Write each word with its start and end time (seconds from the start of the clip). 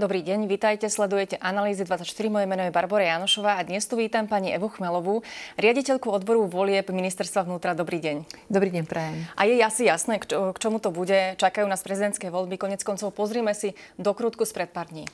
Dobrý 0.00 0.24
deň, 0.24 0.48
vitajte, 0.48 0.88
sledujete 0.88 1.36
Analýzy 1.36 1.84
24. 1.84 2.08
Moje 2.32 2.48
meno 2.48 2.64
je 2.64 2.72
Barbara 2.72 3.04
Janošová 3.04 3.60
a 3.60 3.62
dnes 3.68 3.84
tu 3.84 4.00
vítam 4.00 4.24
pani 4.24 4.48
Evu 4.48 4.72
Chmelovú, 4.72 5.20
riaditeľku 5.60 6.08
odboru 6.08 6.48
volieb 6.48 6.88
Ministerstva 6.88 7.44
vnútra. 7.44 7.76
Dobrý 7.76 8.00
deň. 8.00 8.24
Dobrý 8.48 8.72
deň, 8.72 8.88
prajem. 8.88 9.28
A 9.36 9.44
je 9.44 9.60
asi 9.60 9.84
jasné, 9.84 10.16
k 10.24 10.56
čomu 10.56 10.80
to 10.80 10.88
bude. 10.88 11.36
Čakajú 11.36 11.68
nás 11.68 11.84
prezidentské 11.84 12.32
voľby. 12.32 12.56
Konec 12.56 12.80
koncov 12.80 13.12
pozrime 13.12 13.52
si 13.52 13.76
do 14.00 14.16
krútku 14.16 14.48
spred 14.48 14.72
pár 14.72 14.88
dní. 14.88 15.04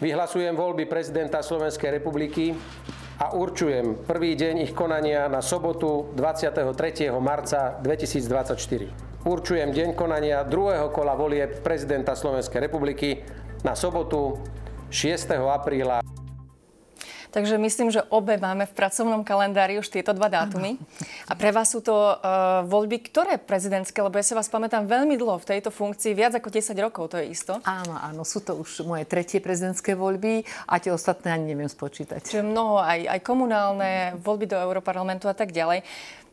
Vyhlasujem 0.00 0.56
voľby 0.56 0.88
prezidenta 0.88 1.44
Slovenskej 1.44 2.00
republiky 2.00 2.56
a 3.20 3.36
určujem 3.36 4.00
prvý 4.08 4.32
deň 4.32 4.64
ich 4.64 4.72
konania 4.72 5.28
na 5.28 5.44
sobotu 5.44 6.08
23. 6.16 7.12
marca 7.20 7.76
2024 7.84 9.15
určujem 9.26 9.74
deň 9.74 9.98
konania 9.98 10.46
druhého 10.46 10.88
kola 10.94 11.18
volieb 11.18 11.58
prezidenta 11.66 12.14
Slovenskej 12.14 12.62
republiky 12.70 13.26
na 13.66 13.74
sobotu 13.74 14.38
6. 14.94 15.34
apríla. 15.50 15.98
Takže 17.34 17.60
myslím, 17.60 17.92
že 17.92 18.00
obe 18.08 18.40
máme 18.40 18.64
v 18.64 18.72
pracovnom 18.72 19.20
kalendári 19.20 19.76
už 19.76 19.92
tieto 19.92 20.16
dva 20.16 20.32
dátumy. 20.32 20.80
A 21.28 21.36
pre 21.36 21.52
vás 21.52 21.68
sú 21.68 21.84
to 21.84 21.92
uh, 21.92 22.64
voľby, 22.64 23.04
ktoré 23.04 23.36
prezidentské? 23.36 24.00
Lebo 24.00 24.16
ja 24.16 24.24
sa 24.24 24.40
vás 24.40 24.48
pamätám 24.48 24.88
veľmi 24.88 25.20
dlho 25.20 25.36
v 25.44 25.48
tejto 25.52 25.68
funkcii, 25.68 26.16
viac 26.16 26.32
ako 26.32 26.48
10 26.48 26.72
rokov, 26.80 27.12
to 27.12 27.20
je 27.20 27.28
isto. 27.28 27.60
Áno, 27.68 27.92
áno, 27.92 28.24
sú 28.24 28.40
to 28.40 28.56
už 28.56 28.88
moje 28.88 29.04
tretie 29.04 29.44
prezidentské 29.44 29.92
voľby 29.92 30.48
a 30.64 30.80
tie 30.80 30.88
ostatné 30.88 31.36
ani 31.36 31.52
neviem 31.52 31.68
spočítať. 31.68 32.24
Čiže 32.24 32.40
mnoho, 32.40 32.80
aj, 32.80 33.04
aj 33.04 33.20
komunálne, 33.20 34.16
voľby 34.16 34.48
do 34.48 34.56
Európarlamentu 34.56 35.28
a 35.28 35.36
tak 35.36 35.52
ďalej. 35.52 35.84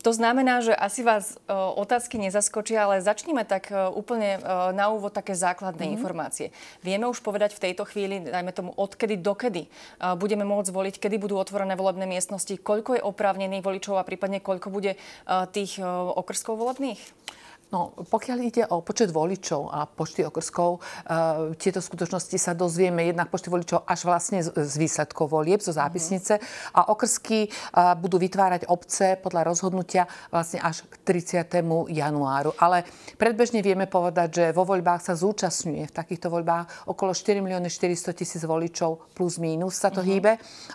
To 0.03 0.11
znamená, 0.11 0.59
že 0.59 0.75
asi 0.75 0.99
vás 0.99 1.39
e, 1.39 1.55
otázky 1.55 2.19
nezaskočia, 2.19 2.83
ale 2.83 2.99
začneme 2.99 3.47
tak 3.47 3.71
e, 3.71 3.87
úplne 3.95 4.35
e, 4.35 4.39
na 4.75 4.91
úvod 4.91 5.15
také 5.15 5.31
základné 5.31 5.79
mm-hmm. 5.79 5.95
informácie. 5.95 6.47
Vieme 6.83 7.07
už 7.07 7.23
povedať 7.23 7.55
v 7.55 7.71
tejto 7.71 7.87
chvíli, 7.87 8.19
dajme 8.19 8.51
tomu 8.51 8.75
odkedy 8.75 9.15
dokedy 9.15 9.71
budeme 10.19 10.43
môcť 10.43 10.69
voliť, 10.75 10.95
kedy 10.99 11.15
budú 11.15 11.39
otvorené 11.39 11.79
volebné 11.79 12.03
miestnosti, 12.03 12.51
koľko 12.59 12.99
je 12.99 13.05
oprávnených 13.05 13.63
voličov 13.63 13.95
a 13.95 14.03
prípadne 14.03 14.43
koľko 14.43 14.67
bude 14.67 14.99
tých 15.55 15.79
okrskov 16.19 16.59
volebných? 16.59 16.99
No, 17.73 17.89
pokiaľ 17.89 18.37
ide 18.45 18.63
o 18.69 18.85
počet 18.85 19.09
voličov 19.09 19.73
a 19.73 19.89
počty 19.89 20.21
okrskov, 20.21 20.77
uh, 20.77 21.57
tieto 21.57 21.81
skutočnosti 21.81 22.37
sa 22.37 22.53
dozvieme 22.53 23.09
jednak 23.09 23.33
počty 23.33 23.49
voličov 23.49 23.89
až 23.89 24.05
vlastne 24.05 24.45
z, 24.45 24.53
z 24.53 24.73
výsledkov 24.77 25.33
volieb, 25.33 25.57
zo 25.57 25.73
zápisnice. 25.73 26.37
Mm-hmm. 26.37 26.77
A 26.77 26.93
okrsky 26.93 27.49
uh, 27.49 27.97
budú 27.97 28.21
vytvárať 28.21 28.69
obce 28.69 29.17
podľa 29.17 29.49
rozhodnutia 29.49 30.05
vlastne 30.29 30.61
až 30.61 30.85
30. 31.03 31.43
januáru. 31.91 32.55
Ale 32.57 32.87
predbežne 33.19 33.59
vieme 33.59 33.85
povedať, 33.85 34.29
že 34.31 34.45
vo 34.55 34.63
voľbách 34.63 35.03
sa 35.03 35.13
zúčastňuje 35.13 35.91
v 35.91 35.93
takýchto 35.93 36.31
voľbách 36.31 36.87
okolo 36.87 37.11
4 37.11 37.43
milióny 37.43 37.67
400 37.67 38.15
tisíc 38.15 38.41
voličov 38.47 39.11
plus 39.11 39.37
mínus 39.37 39.77
sa 39.77 39.91
to 39.91 39.99
mm-hmm. 39.99 40.11
hýbe 40.15 40.31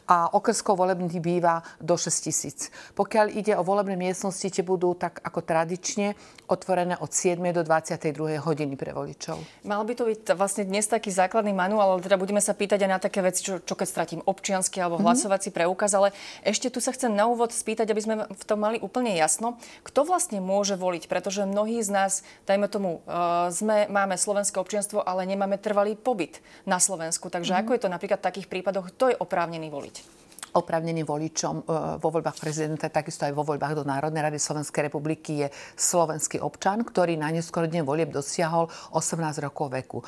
a 0.06 0.30
okrskov 0.36 0.76
volebných 0.76 1.18
býva 1.18 1.64
do 1.80 1.96
6 1.96 2.28
tisíc. 2.28 2.68
Pokiaľ 2.92 3.26
ide 3.32 3.56
o 3.56 3.64
volebné 3.64 3.96
miestnosti, 3.96 4.44
tie 4.44 4.60
budú 4.60 4.92
tak 4.94 5.24
ako 5.24 5.40
tradične 5.40 6.12
otvorené 6.48 6.96
od 7.00 7.12
7. 7.12 7.40
do 7.52 7.62
22. 7.64 8.40
hodiny 8.40 8.74
pre 8.76 8.96
voličov. 8.96 9.36
Mal 9.68 9.84
by 9.84 9.92
to 9.96 10.04
byť 10.08 10.18
vlastne 10.32 10.64
dnes 10.64 10.88
taký 10.88 11.12
základný 11.12 11.52
manuál, 11.52 11.96
ale 11.96 12.04
teda 12.04 12.16
budeme 12.16 12.40
sa 12.40 12.56
pýtať 12.56 12.84
aj 12.84 12.90
na 12.90 12.98
také 12.98 13.20
veci, 13.20 13.44
čo, 13.44 13.60
čo 13.60 13.76
keď 13.76 13.88
stratím 13.88 14.20
občiansky 14.24 14.80
alebo 14.80 14.96
mm-hmm. 14.96 15.08
hlasovací 15.12 15.48
preukaz, 15.52 15.92
ale 15.92 16.16
ešte 16.44 16.72
tu 16.72 16.80
sa 16.80 16.92
chcem 16.92 17.12
na 17.12 17.28
úvod 17.28 17.52
spýtať, 17.52 17.86
aby 17.92 18.00
sme 18.00 18.14
v 18.28 18.44
tom 18.48 18.58
mali 18.60 18.80
úplne 18.80 19.12
jasno, 19.14 19.60
kto 19.84 20.08
vlastne 20.08 20.17
môže 20.42 20.74
voliť, 20.74 21.06
pretože 21.06 21.46
mnohí 21.46 21.78
z 21.80 21.90
nás, 21.94 22.12
dajme 22.44 22.66
tomu, 22.66 23.00
uh, 23.06 23.48
sme, 23.54 23.86
máme 23.86 24.18
slovenské 24.18 24.58
občianstvo, 24.58 25.00
ale 25.06 25.24
nemáme 25.24 25.56
trvalý 25.56 25.94
pobyt 25.94 26.42
na 26.66 26.82
Slovensku. 26.82 27.30
Takže 27.30 27.54
mm-hmm. 27.54 27.64
ako 27.64 27.74
je 27.78 27.82
to 27.86 27.94
napríklad 27.94 28.18
v 28.20 28.28
takých 28.28 28.50
prípadoch, 28.50 28.90
kto 28.92 29.14
je 29.14 29.20
oprávnený 29.22 29.70
voliť? 29.70 30.27
Oprávneným 30.52 31.04
voličom 31.04 31.54
e, 31.60 31.62
vo 32.00 32.08
voľbách 32.08 32.38
prezidenta, 32.40 32.88
takisto 32.88 33.24
aj 33.28 33.32
vo 33.36 33.44
voľbách 33.44 33.78
do 33.78 33.84
Národnej 33.84 34.24
rady 34.24 34.38
Slovenskej 34.40 34.88
republiky 34.90 35.44
je 35.44 35.48
slovenský 35.76 36.40
občan, 36.40 36.82
ktorý 36.82 37.16
na 37.20 37.28
neskôr 37.32 37.68
deň 37.68 37.82
volieb 37.84 38.10
dosiahol 38.12 38.68
18 38.92 39.44
rokov 39.44 39.72
veku. 39.72 39.98
E, 40.00 40.04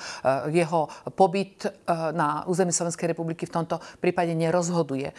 jeho 0.54 0.88
pobyt 1.12 1.68
e, 1.68 1.70
na 2.12 2.44
území 2.48 2.72
Slovenskej 2.72 3.12
republiky 3.12 3.44
v 3.44 3.54
tomto 3.60 3.76
prípade 4.00 4.32
nerozhoduje. 4.36 5.12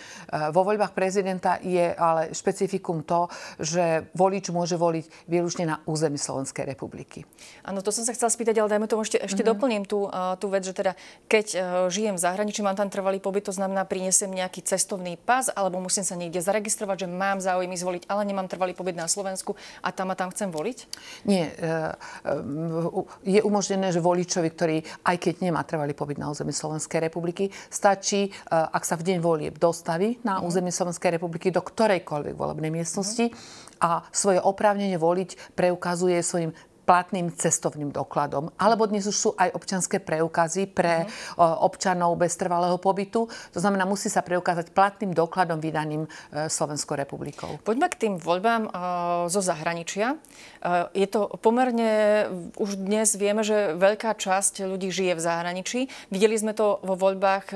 Vo 0.54 0.64
voľbách 0.64 0.96
prezidenta 0.96 1.60
je 1.62 1.92
ale 1.94 2.32
špecifikum 2.32 3.04
to, 3.04 3.28
že 3.60 4.12
volič 4.16 4.50
môže 4.50 4.76
voliť 4.80 5.28
výlučne 5.28 5.66
na 5.68 5.78
území 5.86 6.18
Slovenskej 6.18 6.66
republiky. 6.66 7.24
Áno, 7.66 7.84
to 7.84 7.94
som 7.94 8.08
sa 8.08 8.16
chcela 8.16 8.32
spýtať, 8.32 8.62
ale 8.62 8.72
dajme 8.72 8.88
tomu 8.88 9.04
ešte, 9.04 9.20
ešte 9.20 9.44
mm-hmm. 9.44 9.52
doplním 9.52 9.84
tú, 9.84 10.08
tú 10.40 10.48
vec, 10.48 10.64
že 10.64 10.74
teda 10.74 10.94
keď 11.28 11.46
žijem 11.92 12.16
v 12.16 12.24
zahraničí, 12.24 12.64
mám 12.64 12.78
tam 12.78 12.90
trvalý 12.92 13.20
pobyt, 13.20 13.48
to 13.48 13.56
znamená, 13.56 13.84
prinesem 13.86 14.32
nejaký 14.32 14.64
cestovný 14.64 15.11
pas, 15.18 15.48
alebo 15.54 15.80
musím 15.80 16.04
sa 16.04 16.16
niekde 16.16 16.44
zaregistrovať, 16.44 17.06
že 17.06 17.08
mám 17.08 17.40
záujem 17.40 17.72
zvoliť, 17.72 18.08
ale 18.12 18.28
nemám 18.28 18.52
trvalý 18.52 18.76
pobyt 18.76 18.96
na 18.96 19.08
Slovensku 19.08 19.56
a 19.82 19.90
tam 19.96 20.12
a 20.12 20.16
tam 20.16 20.30
chcem 20.32 20.52
voliť? 20.52 20.78
Nie. 21.26 21.52
E, 21.52 21.70
e, 23.26 23.40
je 23.40 23.40
umožnené, 23.42 23.96
že 23.96 24.04
voličovi, 24.04 24.50
ktorý 24.52 24.78
aj 25.08 25.18
keď 25.18 25.34
nemá 25.42 25.64
trvalý 25.64 25.96
pobyt 25.96 26.20
na 26.20 26.30
území 26.30 26.52
Slovenskej 26.52 27.02
republiky, 27.02 27.50
stačí, 27.72 28.30
e, 28.30 28.32
ak 28.52 28.84
sa 28.84 29.00
v 29.00 29.08
deň 29.08 29.18
volieb 29.24 29.56
dostaví 29.58 30.20
na 30.28 30.40
mhm. 30.40 30.48
území 30.48 30.72
Slovenskej 30.74 31.18
republiky 31.18 31.50
do 31.50 31.64
ktorejkoľvek 31.64 32.36
volebnej 32.36 32.72
miestnosti 32.74 33.32
a 33.82 34.06
svoje 34.14 34.38
oprávnenie 34.38 35.02
voliť 35.02 35.58
preukazuje 35.58 36.22
svojim 36.22 36.54
platným 36.84 37.32
cestovným 37.32 37.94
dokladom. 37.94 38.50
Alebo 38.58 38.90
dnes 38.90 39.06
už 39.06 39.18
sú 39.18 39.30
aj 39.38 39.54
občanské 39.54 40.02
preukazy 40.02 40.68
pre 40.68 41.06
uh-huh. 41.06 41.64
občanov 41.64 42.18
bez 42.18 42.34
trvalého 42.36 42.76
pobytu. 42.82 43.30
To 43.30 43.60
znamená, 43.62 43.86
musí 43.86 44.10
sa 44.10 44.26
preukázať 44.26 44.74
platným 44.74 45.14
dokladom 45.14 45.62
vydaným 45.62 46.06
e, 46.06 46.10
Slovenskou 46.50 46.98
republikou. 46.98 47.62
Poďme 47.62 47.88
k 47.88 48.00
tým 48.08 48.14
voľbám 48.18 48.64
uh, 48.68 48.72
zo 49.30 49.40
zahraničia. 49.40 50.18
Je 50.94 51.08
to 51.10 51.26
pomerne, 51.42 52.26
už 52.62 52.78
dnes 52.78 53.10
vieme, 53.18 53.42
že 53.42 53.74
veľká 53.74 54.14
časť 54.14 54.62
ľudí 54.66 54.94
žije 54.94 55.18
v 55.18 55.22
zahraničí. 55.22 55.80
Videli 56.14 56.38
sme 56.38 56.54
to 56.54 56.78
vo 56.86 56.94
voľbách 56.94 57.50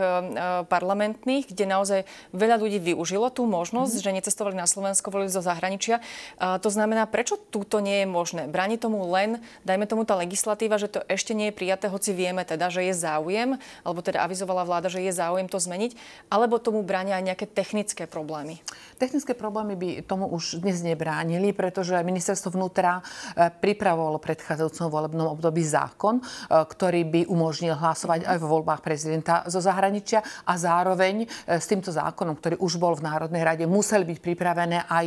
parlamentných, 0.65 1.53
kde 1.53 1.65
naozaj 1.69 2.01
veľa 2.33 2.57
ľudí 2.57 2.81
využilo 2.81 3.29
tú 3.29 3.45
možnosť, 3.45 3.93
uh-huh. 3.93 4.05
že 4.09 4.17
necestovali 4.17 4.57
na 4.57 4.65
Slovensko, 4.65 5.13
volili 5.13 5.29
zo 5.29 5.45
zahraničia. 5.45 6.01
To 6.41 6.69
znamená, 6.69 7.05
prečo 7.05 7.37
túto 7.37 7.77
nie 7.77 8.01
je 8.01 8.07
možné? 8.09 8.49
Bráni 8.49 8.81
tomu 8.81 9.05
len 9.15 9.29
dajme 9.63 9.87
tomu 9.87 10.03
tá 10.03 10.19
legislatíva, 10.19 10.75
že 10.75 10.91
to 10.91 10.99
ešte 11.07 11.31
nie 11.31 11.49
je 11.49 11.55
prijaté, 11.55 11.87
hoci 11.87 12.11
vieme 12.11 12.43
teda, 12.43 12.67
že 12.67 12.83
je 12.83 12.93
záujem, 12.93 13.55
alebo 13.87 14.03
teda 14.03 14.27
avizovala 14.27 14.67
vláda, 14.67 14.91
že 14.91 14.99
je 14.99 15.15
záujem 15.15 15.47
to 15.47 15.55
zmeniť, 15.55 15.95
alebo 16.27 16.59
tomu 16.59 16.83
bránia 16.83 17.15
aj 17.15 17.25
nejaké 17.31 17.45
technické 17.47 18.03
problémy? 18.03 18.59
Technické 18.99 19.31
problémy 19.35 19.75
by 19.75 19.89
tomu 20.03 20.27
už 20.31 20.59
dnes 20.59 20.83
nebránili, 20.83 21.51
pretože 21.51 21.95
ministerstvo 21.99 22.55
vnútra 22.55 22.99
e, 22.99 23.51
pripravovalo 23.51 24.19
predchádzajúcom 24.19 24.87
volebnom 24.87 25.27
období 25.35 25.63
zákon, 25.63 26.19
e, 26.19 26.23
ktorý 26.47 27.03
by 27.07 27.21
umožnil 27.27 27.75
hlasovať 27.75 28.23
aj 28.23 28.37
vo 28.39 28.47
voľbách 28.59 28.79
prezidenta 28.79 29.43
zo 29.51 29.59
zahraničia 29.59 30.23
a 30.47 30.53
zároveň 30.55 31.23
e, 31.23 31.59
s 31.59 31.67
týmto 31.67 31.91
zákonom, 31.91 32.39
ktorý 32.39 32.55
už 32.59 32.79
bol 32.79 32.95
v 32.95 33.03
Národnej 33.03 33.43
rade, 33.43 33.63
museli 33.67 34.07
byť 34.07 34.19
pripravené 34.23 34.87
aj 34.87 35.05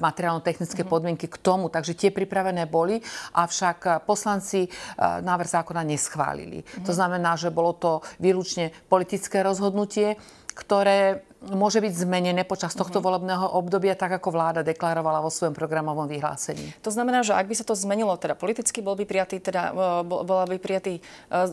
materiálno-technické 0.00 0.82
mhm. 0.84 0.90
podmienky 0.90 1.26
k 1.30 1.36
tomu. 1.38 1.68
Takže 1.68 1.94
tie 1.94 2.10
pripravené 2.10 2.64
boli 2.66 3.00
avšak 3.38 4.02
poslanci 4.02 4.66
e, 4.66 4.68
návrh 4.98 5.48
zákona 5.48 5.86
neschválili. 5.86 6.66
Mm. 6.66 6.84
To 6.84 6.92
znamená, 6.92 7.38
že 7.38 7.54
bolo 7.54 7.70
to 7.76 8.02
výlučne 8.18 8.74
politické 8.90 9.46
rozhodnutie, 9.46 10.18
ktoré 10.58 11.22
môže 11.38 11.78
byť 11.78 12.02
zmenené 12.02 12.42
počas 12.42 12.74
tohto 12.74 12.98
mm-hmm. 12.98 13.06
volebného 13.06 13.46
obdobia, 13.54 13.94
tak 13.94 14.18
ako 14.18 14.34
vláda 14.34 14.66
deklarovala 14.66 15.22
vo 15.22 15.30
svojom 15.30 15.54
programovom 15.54 16.10
vyhlásení. 16.10 16.74
To 16.82 16.90
znamená, 16.90 17.22
že 17.22 17.30
ak 17.30 17.46
by 17.46 17.54
sa 17.54 17.62
to 17.62 17.78
zmenilo, 17.78 18.10
teda 18.18 18.34
politicky 18.34 18.82
bol 18.82 18.98
by 18.98 19.06
prijatý, 19.06 19.38
teda 19.38 19.70
e, 19.70 20.02
bola 20.02 20.44
by, 20.50 20.58
prijatý, 20.58 20.98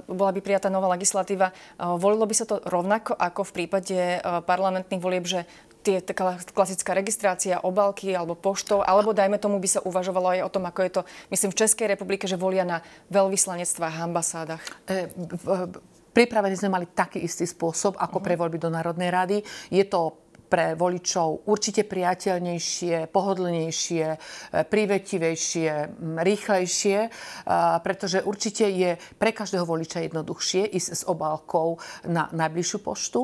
bola 0.09 0.33
by 0.33 0.41
prijatá 0.41 0.73
nová 0.73 0.89
legislatíva, 0.97 1.53
volilo 1.77 2.25
by 2.25 2.33
sa 2.33 2.49
to 2.49 2.57
rovnako 2.65 3.13
ako 3.13 3.45
v 3.45 3.51
prípade 3.53 3.97
parlamentných 4.49 5.03
volieb, 5.05 5.29
že 5.29 5.45
tie, 5.85 6.01
taká 6.01 6.41
klasická 6.41 6.97
registrácia, 6.97 7.61
obalky 7.61 8.17
alebo 8.17 8.33
poštov, 8.33 8.81
alebo 8.81 9.13
dajme 9.13 9.37
tomu 9.37 9.61
by 9.61 9.69
sa 9.69 9.85
uvažovalo 9.85 10.33
aj 10.33 10.49
o 10.49 10.53
tom, 10.53 10.65
ako 10.65 10.79
je 10.81 10.91
to, 10.97 11.01
myslím, 11.29 11.53
v 11.53 11.59
Českej 11.61 11.87
republike, 11.93 12.25
že 12.25 12.41
volia 12.41 12.65
na 12.65 12.81
veľvyslanectvách 13.13 13.95
ambasádach. 14.01 14.63
E, 14.89 15.13
pripravení 16.17 16.57
sme 16.57 16.73
mali 16.73 16.89
taký 16.89 17.21
istý 17.21 17.45
spôsob 17.45 18.01
ako 18.01 18.17
pre 18.17 18.33
voľby 18.33 18.57
do 18.57 18.73
Národnej 18.73 19.13
rady. 19.13 19.37
Je 19.69 19.85
to 19.85 20.25
pre 20.45 20.77
voličov 20.77 21.49
určite 21.49 21.83
priateľnejšie, 21.85 23.09
pohodlnejšie, 23.13 24.05
e, 24.09 24.17
prívetivejšie, 24.65 25.69
rýchlejšie, 26.17 26.97
e, 27.05 27.09
pretože 27.85 28.25
určite 28.25 28.65
je 28.69 28.97
pre 29.21 29.29
každého 29.33 29.65
voliča 29.65 30.01
jednoduchšie 30.05 30.65
ísť 30.73 30.89
s 30.89 31.03
obálkou 31.05 31.77
na 32.09 32.29
najbližšiu 32.33 32.79
poštu 32.81 33.21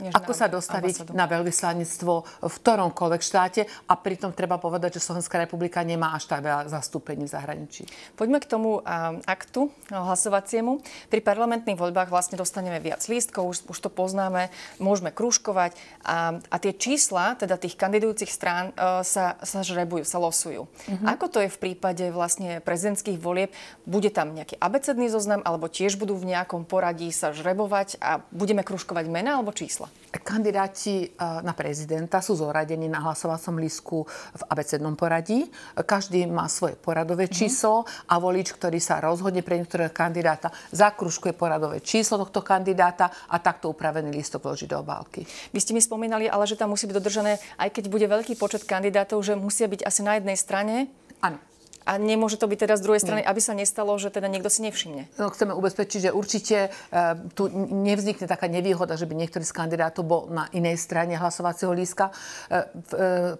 Než 0.00 0.12
Ako 0.16 0.32
na 0.32 0.38
sa 0.38 0.46
dostaviť 0.48 0.94
ambasádu. 1.04 1.12
na 1.12 1.26
veľvyslanectvo 1.28 2.14
v 2.40 2.54
ktoromkoľvek 2.64 3.22
štáte 3.22 3.62
a 3.84 3.94
pritom 4.00 4.32
treba 4.32 4.56
povedať, 4.56 4.96
že 4.96 5.04
Slovenská 5.04 5.36
republika 5.36 5.84
nemá 5.84 6.16
až 6.16 6.26
tak 6.26 6.40
veľa 6.40 6.72
zastúpení 6.72 7.28
v 7.28 7.30
zahraničí. 7.30 7.84
Poďme 8.16 8.40
k 8.40 8.48
tomu 8.48 8.80
a, 8.80 9.20
aktu 9.28 9.68
a, 9.92 10.08
hlasovaciemu. 10.08 10.80
Pri 11.12 11.20
parlamentných 11.20 11.76
voľbách 11.76 12.08
vlastne 12.08 12.40
dostaneme 12.40 12.80
viac 12.80 13.04
lístkov, 13.04 13.44
už, 13.44 13.58
už 13.68 13.78
to 13.78 13.90
poznáme, 13.92 14.48
môžeme 14.80 15.12
krúžkovať 15.12 15.76
a, 16.00 16.40
a 16.40 16.56
tie 16.56 16.72
čísla, 16.72 17.36
teda 17.36 17.60
tých 17.60 17.76
kandidujúcich 17.76 18.32
strán, 18.32 18.72
e, 18.72 19.04
sa, 19.04 19.36
sa 19.44 19.60
žrebujú, 19.60 20.08
sa 20.08 20.16
losujú. 20.16 20.64
Ako 21.04 21.28
to 21.28 21.38
je 21.44 21.52
v 21.52 21.58
prípade 21.60 22.08
vlastne 22.08 22.64
prezidentských 22.64 23.20
volieb? 23.20 23.52
Bude 23.84 24.08
tam 24.08 24.32
nejaký 24.32 24.56
abecedný 24.56 25.12
zoznam, 25.12 25.44
alebo 25.44 25.68
tiež 25.68 26.00
budú 26.00 26.16
v 26.16 26.32
nejakom 26.32 26.64
poradí 26.64 27.12
sa 27.12 27.34
žrebovať 27.36 28.00
a 28.00 28.24
budeme 28.32 28.64
krúžkovať 28.64 29.10
mena 29.10 29.36
alebo 29.36 29.52
čísla? 29.52 29.89
Kandidáti 30.10 31.06
eh, 31.06 31.10
na 31.46 31.54
prezidenta 31.54 32.18
sú 32.18 32.34
zoradení 32.34 32.90
na 32.90 32.98
hlasovacom 32.98 33.62
lístku 33.62 34.02
v 34.10 34.42
abecednom 34.50 34.98
poradí. 34.98 35.46
Každý 35.78 36.26
má 36.26 36.50
svoje 36.50 36.74
poradové 36.74 37.30
číslo 37.30 37.86
a 38.10 38.18
volič, 38.18 38.50
ktorý 38.50 38.82
sa 38.82 38.98
rozhodne 38.98 39.46
pre 39.46 39.62
niektorého 39.62 39.94
kandidáta, 39.94 40.50
zakružkuje 40.74 41.38
poradové 41.38 41.78
číslo 41.78 42.18
tohto 42.26 42.42
kandidáta 42.42 43.06
a 43.30 43.38
takto 43.38 43.70
upravený 43.70 44.10
lístok 44.10 44.50
vloží 44.50 44.66
do 44.66 44.82
obálky. 44.82 45.22
Vy 45.54 45.58
ste 45.62 45.74
mi 45.78 45.82
spomínali, 45.82 46.26
ale 46.26 46.42
že 46.42 46.58
tam 46.58 46.74
musí 46.74 46.90
byť 46.90 46.96
dodržané, 46.98 47.38
aj 47.54 47.70
keď 47.70 47.84
bude 47.86 48.06
veľký 48.10 48.34
počet 48.34 48.66
kandidátov, 48.66 49.22
že 49.22 49.38
musia 49.38 49.70
byť 49.70 49.86
asi 49.86 50.02
na 50.02 50.18
jednej 50.18 50.34
strane. 50.34 50.90
Áno. 51.22 51.49
A 51.90 51.98
nemôže 51.98 52.38
to 52.38 52.46
byť 52.46 52.70
teda 52.70 52.78
z 52.78 52.84
druhej 52.86 53.02
strany, 53.02 53.18
aby 53.26 53.42
sa 53.42 53.50
nestalo, 53.50 53.90
že 53.98 54.14
teda 54.14 54.30
niekto 54.30 54.46
si 54.46 54.62
nevšimne. 54.62 55.10
No, 55.18 55.26
chceme 55.34 55.58
ubezpečiť, 55.58 56.06
že 56.06 56.10
určite 56.14 56.70
e, 56.70 56.98
tu 57.34 57.50
nevznikne 57.50 58.30
taká 58.30 58.46
nevýhoda, 58.46 58.94
že 58.94 59.10
by 59.10 59.18
niektorý 59.18 59.42
z 59.42 59.50
kandidátov 59.50 60.06
bol 60.06 60.22
na 60.30 60.46
inej 60.54 60.78
strane 60.78 61.18
hlasovacieho 61.18 61.74
líska. 61.74 62.14
E, 62.14 62.14
e, 62.14 62.58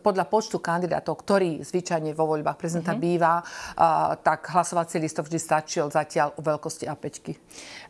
podľa 0.02 0.26
počtu 0.26 0.58
kandidátov, 0.58 1.22
ktorý 1.22 1.62
zvyčajne 1.62 2.10
vo 2.10 2.26
voľbách 2.26 2.58
prezidenta 2.58 2.98
mm-hmm. 2.98 3.06
býva, 3.06 3.46
a, 3.78 4.18
tak 4.18 4.50
hlasovací 4.50 4.98
lístok 4.98 5.30
vždy 5.30 5.38
stačil 5.38 5.86
zatiaľ 5.86 6.34
o 6.34 6.42
veľkosti 6.42 6.90
A5. 6.90 7.06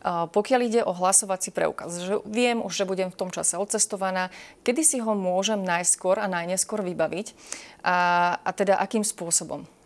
A 0.05 0.29
pokiaľ 0.29 0.59
ide 0.61 0.81
o 0.85 0.93
hlasovací 0.93 1.49
preukaz, 1.49 2.05
že 2.05 2.21
viem 2.29 2.61
už, 2.61 2.85
že 2.85 2.85
budem 2.85 3.09
v 3.09 3.17
tom 3.17 3.33
čase 3.33 3.57
odcestovaná, 3.57 4.29
kedy 4.61 4.85
si 4.85 4.97
ho 5.01 5.17
môžem 5.17 5.57
najskôr 5.65 6.21
a 6.21 6.29
najneskôr 6.29 6.85
vybaviť 6.85 7.33
a, 7.81 8.37
a 8.45 8.49
teda 8.53 8.77
akým 8.77 9.01
spôsobom? 9.01 9.80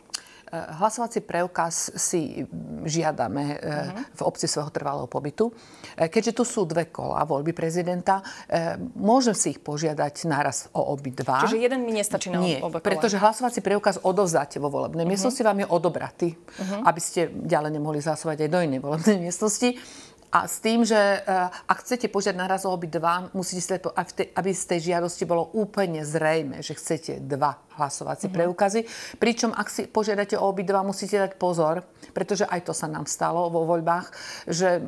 Hlasovací 0.56 1.20
preukaz 1.20 1.92
si 2.00 2.48
žiadame 2.86 3.44
uh-huh. 3.60 4.16
v 4.16 4.22
obci 4.24 4.48
svojho 4.48 4.72
trvalého 4.72 5.10
pobytu. 5.10 5.52
Keďže 5.98 6.32
tu 6.32 6.44
sú 6.48 6.64
dve 6.64 6.88
kola 6.88 7.28
voľby 7.28 7.52
prezidenta, 7.52 8.24
môžem 8.96 9.36
si 9.36 9.56
ich 9.56 9.60
požiadať 9.60 10.30
naraz 10.32 10.72
o 10.72 10.96
obidva. 10.96 11.44
Čiže 11.44 11.60
jeden 11.60 11.84
mi 11.84 11.94
nestačí 11.98 12.32
na 12.32 12.40
Nie, 12.40 12.64
obe 12.64 12.80
kola. 12.80 12.88
pretože 12.88 13.20
hlasovací 13.20 13.60
preukaz 13.60 14.00
odovzdáte 14.00 14.62
vo 14.62 14.72
volebnej 14.72 15.04
uh-huh. 15.04 15.12
miestnosti, 15.12 15.42
vám 15.44 15.60
je 15.62 15.68
odobratý, 15.68 16.30
uh-huh. 16.38 16.88
aby 16.88 17.02
ste 17.04 17.28
ďalej 17.34 17.72
nemohli 17.76 18.00
hlasovať 18.00 18.46
aj 18.46 18.50
do 18.50 18.60
inej 18.64 18.80
volebnej 18.80 19.18
miestnosti. 19.20 19.76
A 20.36 20.52
s 20.52 20.60
tým, 20.60 20.84
že 20.84 21.00
ak 21.64 21.88
chcete 21.88 22.12
požiadať 22.12 22.36
naraz 22.36 22.68
o 22.68 22.74
obidva, 22.76 23.32
musíte 23.32 23.64
si, 23.64 23.72
aby 24.36 24.52
z 24.52 24.64
tej 24.68 24.80
žiadosti 24.92 25.24
bolo 25.24 25.48
úplne 25.56 26.04
zrejme, 26.04 26.60
že 26.60 26.76
chcete 26.76 27.24
dva 27.24 27.56
hlasovacie 27.78 28.28
mm-hmm. 28.28 28.38
preukazy. 28.38 28.82
Pričom 29.20 29.52
ak 29.52 29.68
si 29.70 29.88
požiadate 29.88 30.40
o 30.40 30.48
obidva, 30.48 30.82
musíte 30.82 31.20
dať 31.20 31.36
pozor, 31.36 31.84
pretože 32.16 32.48
aj 32.48 32.70
to 32.70 32.74
sa 32.74 32.88
nám 32.88 33.06
stalo 33.06 33.52
vo 33.52 33.68
voľbách, 33.68 34.08
že 34.48 34.80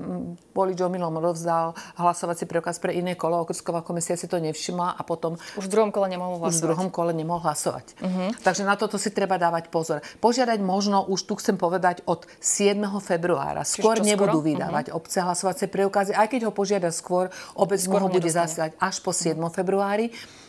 volič 0.56 0.80
omylom 0.80 1.19
odovzdal 1.19 1.75
hlasovací 2.00 2.48
preukaz 2.48 2.80
pre 2.80 2.95
iné 2.95 3.19
kolo, 3.19 3.44
okrsková 3.44 3.84
komisia 3.84 4.16
si 4.16 4.25
to 4.25 4.39
nevšimla 4.39 4.95
a 4.95 5.01
potom... 5.04 5.36
Už 5.60 5.68
v 5.68 5.72
druhom 5.72 5.92
kole 5.92 6.07
nemohol 6.07 6.42
hlasovať. 6.42 6.56
Už 6.56 6.60
v 6.60 6.66
druhom 6.66 6.89
kole 6.89 7.12
nemohol 7.12 7.42
hlasovať. 7.44 7.86
Mm-hmm. 8.00 8.30
Takže 8.42 8.63
na 8.63 8.75
toto 8.80 8.95
si 8.95 9.12
treba 9.12 9.36
dávať 9.36 9.69
pozor. 9.69 10.00
Požiadať 10.24 10.60
možno, 10.63 11.04
už 11.06 11.28
tu 11.28 11.34
chcem 11.38 11.60
povedať, 11.60 12.01
od 12.07 12.24
7. 12.39 12.80
februára. 13.04 13.68
Skôr 13.68 14.00
nebudú 14.00 14.39
skoro? 14.39 14.48
vydávať 14.48 14.86
mm-hmm. 14.89 15.00
obce 15.00 15.18
hlasovacie 15.19 15.68
preukazy, 15.68 16.12
aj 16.16 16.28
keď 16.31 16.42
ho 16.50 16.51
požiada 16.56 16.89
skôr, 16.89 17.28
obec 17.60 17.78
skôr 17.78 18.01
mu 18.01 18.10
ho 18.10 18.13
bude 18.13 18.30
zaslať 18.31 18.74
až 18.80 19.04
po 19.04 19.12
7. 19.12 19.36
Mm-hmm. 19.36 19.51
februári. 19.54 20.07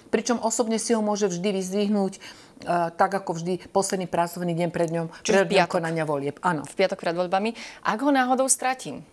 Pričom 0.09 0.41
osobne 0.41 0.81
si 0.81 0.97
ho 0.97 1.05
môže 1.05 1.29
vždy 1.29 1.49
vyzdvihnúť 1.61 2.13
uh, 2.19 2.89
tak 2.93 3.13
ako 3.13 3.37
vždy 3.37 3.69
posledný 3.71 4.09
pracovný 4.09 4.53
deň 4.57 4.69
pred 4.73 4.89
ňom, 4.91 5.07
Čiže 5.23 5.45
pred 5.45 5.53
dňom 5.53 5.69
konania 5.69 6.05
volieb. 6.09 6.41
Áno. 6.43 6.65
V 6.65 6.75
piatok 6.75 6.99
pred 7.01 7.15
voľbami. 7.15 7.55
Ak 7.85 7.99
ho 8.01 8.11
náhodou 8.11 8.49
stratím? 8.49 9.05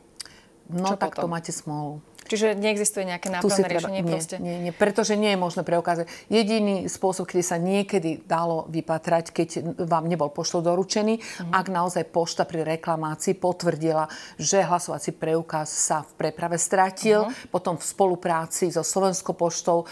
No 0.72 0.90
Čo 0.90 0.98
tak 0.98 1.14
potom? 1.14 1.30
to 1.30 1.34
máte 1.34 1.52
smolu. 1.54 2.02
Čiže 2.26 2.58
neexistuje 2.58 3.06
nejaké 3.06 3.30
nápravné 3.30 3.70
riešenie 3.70 4.02
nie, 4.02 4.10
proste? 4.10 4.36
Nie, 4.42 4.58
nie, 4.58 4.74
pretože 4.74 5.14
nie 5.14 5.38
je 5.38 5.40
možné 5.40 5.62
preukázať. 5.62 6.10
Jediný 6.26 6.90
spôsob, 6.90 7.30
kedy 7.30 7.44
sa 7.46 7.62
niekedy 7.62 8.26
dalo 8.26 8.66
vypatrať, 8.66 9.30
keď 9.30 9.50
vám 9.86 10.10
nebol 10.10 10.34
pošlo 10.34 10.66
doručený, 10.66 11.22
uh-huh. 11.22 11.54
ak 11.54 11.70
naozaj 11.70 12.10
pošta 12.10 12.50
pri 12.50 12.66
reklamácii 12.66 13.38
potvrdila, 13.38 14.10
že 14.42 14.66
hlasovací 14.66 15.14
preukaz 15.14 15.70
sa 15.70 16.02
v 16.02 16.12
preprave 16.18 16.58
stratil, 16.58 17.30
uh-huh. 17.30 17.54
potom 17.54 17.78
v 17.78 17.86
spolupráci 17.86 18.74
so 18.74 18.82
Slovenskou 18.82 19.38
poštou 19.38 19.86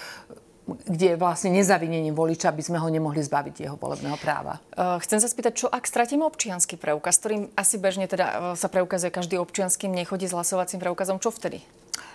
kde 0.63 1.19
vlastne 1.19 1.51
nezavinením 1.51 2.15
voliča, 2.15 2.47
aby 2.47 2.63
sme 2.63 2.79
ho 2.79 2.87
nemohli 2.87 3.19
zbaviť 3.19 3.67
jeho 3.67 3.75
volebného 3.75 4.15
práva. 4.15 4.63
Chcem 5.03 5.19
sa 5.19 5.27
spýtať, 5.27 5.53
čo 5.59 5.67
ak 5.67 5.83
stratím 5.83 6.23
občiansky 6.23 6.79
preukaz, 6.79 7.19
ktorým 7.19 7.51
asi 7.59 7.75
bežne 7.75 8.07
teda 8.07 8.55
sa 8.55 8.71
preukazuje 8.71 9.11
každý 9.11 9.35
občianským, 9.43 9.91
nechodí 9.91 10.23
s 10.23 10.31
hlasovacím 10.31 10.79
preukazom, 10.79 11.19
čo 11.19 11.35
vtedy? 11.35 11.59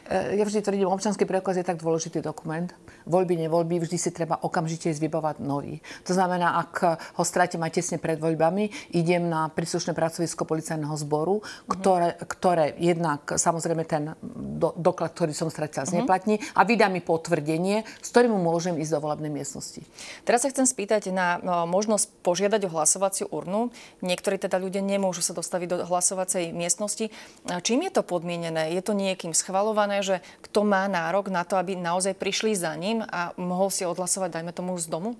Ja 0.08 0.40
vždy 0.40 0.64
tvrdím, 0.64 0.88
občanský 0.88 1.28
preukaz 1.28 1.60
je 1.60 1.68
tak 1.68 1.84
dôležitý 1.84 2.24
dokument. 2.24 2.72
Voľby, 3.04 3.44
nevoľby, 3.44 3.84
vždy 3.84 4.00
si 4.00 4.08
treba 4.08 4.40
okamžite 4.40 4.88
ísť 4.88 5.04
vybovať 5.04 5.36
nový. 5.44 5.84
To 6.08 6.16
znamená, 6.16 6.56
ak 6.64 6.74
ho 7.20 7.24
stratím 7.28 7.60
aj 7.68 7.76
tesne 7.76 8.00
pred 8.00 8.16
voľbami, 8.16 8.96
idem 8.96 9.28
na 9.28 9.52
príslušné 9.52 9.92
pracovisko 9.92 10.48
policajného 10.48 10.96
zboru, 10.96 11.44
uh-huh. 11.44 11.68
ktoré, 11.68 12.16
ktoré 12.24 12.72
jednak 12.80 13.36
samozrejme 13.36 13.84
ten 13.84 14.16
do, 14.32 14.72
doklad, 14.80 15.12
ktorý 15.12 15.36
som 15.36 15.52
stratila, 15.52 15.84
uh-huh. 15.84 16.00
zneplatní 16.00 16.40
a 16.56 16.64
vydá 16.64 16.88
mi 16.88 17.04
potvrdenie, 17.04 17.84
s 18.00 18.08
ktorým 18.08 18.32
môžem 18.32 18.80
ísť 18.80 18.96
do 18.96 19.04
volebnej 19.04 19.28
miestnosti. 19.28 19.84
Teraz 20.24 20.40
sa 20.40 20.48
chcem 20.48 20.64
spýtať 20.64 21.12
na 21.12 21.36
no, 21.44 21.68
možnosť 21.68 22.24
požiadať 22.24 22.64
o 22.64 22.72
hlasovaciu 22.72 23.28
urnu. 23.28 23.68
Niektorí 24.00 24.40
teda 24.40 24.56
ľudia 24.56 24.80
nemôžu 24.80 25.20
sa 25.20 25.36
dostaviť 25.36 25.68
do 25.68 25.76
hlasovacej 25.84 26.56
miestnosti. 26.56 27.12
Čím 27.44 27.84
je 27.84 27.92
to 27.92 28.00
podmienené? 28.00 28.72
Je 28.72 28.80
to 28.80 28.96
niekým 28.96 29.36
schvalované, 29.36 29.97
že 30.02 30.24
kto 30.44 30.64
má 30.64 30.86
nárok 30.86 31.30
na 31.30 31.44
to, 31.44 31.56
aby 31.60 31.76
naozaj 31.76 32.16
prišli 32.16 32.56
za 32.56 32.72
ním 32.74 33.04
a 33.04 33.32
mohol 33.36 33.70
si 33.70 33.86
odhlasovať, 33.86 34.40
dajme 34.40 34.52
tomu, 34.52 34.74
z 34.78 34.88
domu? 34.88 35.14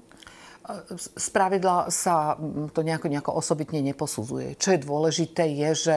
Z 1.16 1.32
pravidla 1.32 1.88
sa 1.88 2.36
to 2.76 2.84
nejako, 2.84 3.08
nejako 3.08 3.32
osobitne 3.40 3.80
neposudzuje. 3.80 4.60
Čo 4.60 4.76
je 4.76 4.84
dôležité 4.84 5.48
je, 5.48 5.70
že 5.72 5.96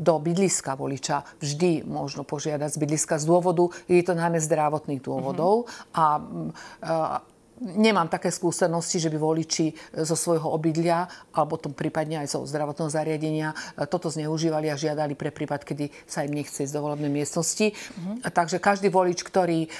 do 0.00 0.16
bydliska 0.16 0.72
voliča 0.72 1.28
vždy 1.44 1.84
možno 1.84 2.24
požiadať 2.24 2.72
z 2.72 2.80
bydliska 2.80 3.20
z 3.20 3.28
dôvodu, 3.28 3.68
je 3.84 4.00
to 4.00 4.16
najmä 4.16 4.40
zdravotných 4.40 5.04
dôvodov 5.04 5.68
mm-hmm. 5.68 5.92
a, 5.92 6.06
a 6.88 7.20
Nemám 7.56 8.12
také 8.12 8.28
skúsenosti, 8.28 9.00
že 9.00 9.08
by 9.08 9.16
voliči 9.16 9.72
zo 10.04 10.12
svojho 10.12 10.52
obydlia 10.52 11.08
alebo 11.32 11.56
tom 11.56 11.72
prípadne 11.72 12.20
aj 12.20 12.36
zo 12.36 12.44
zdravotného 12.44 12.92
zariadenia 12.92 13.56
toto 13.88 14.12
zneužívali 14.12 14.68
a 14.68 14.76
žiadali 14.76 15.16
pre 15.16 15.32
prípad, 15.32 15.64
kedy 15.64 15.88
sa 16.04 16.20
im 16.28 16.36
nechce 16.36 16.68
ísť 16.68 16.76
do 16.76 16.84
volebnej 16.84 17.08
miestnosti. 17.08 17.72
Mm-hmm. 17.72 18.28
Takže 18.28 18.60
každý 18.60 18.92
volič, 18.92 19.24
ktorý 19.24 19.72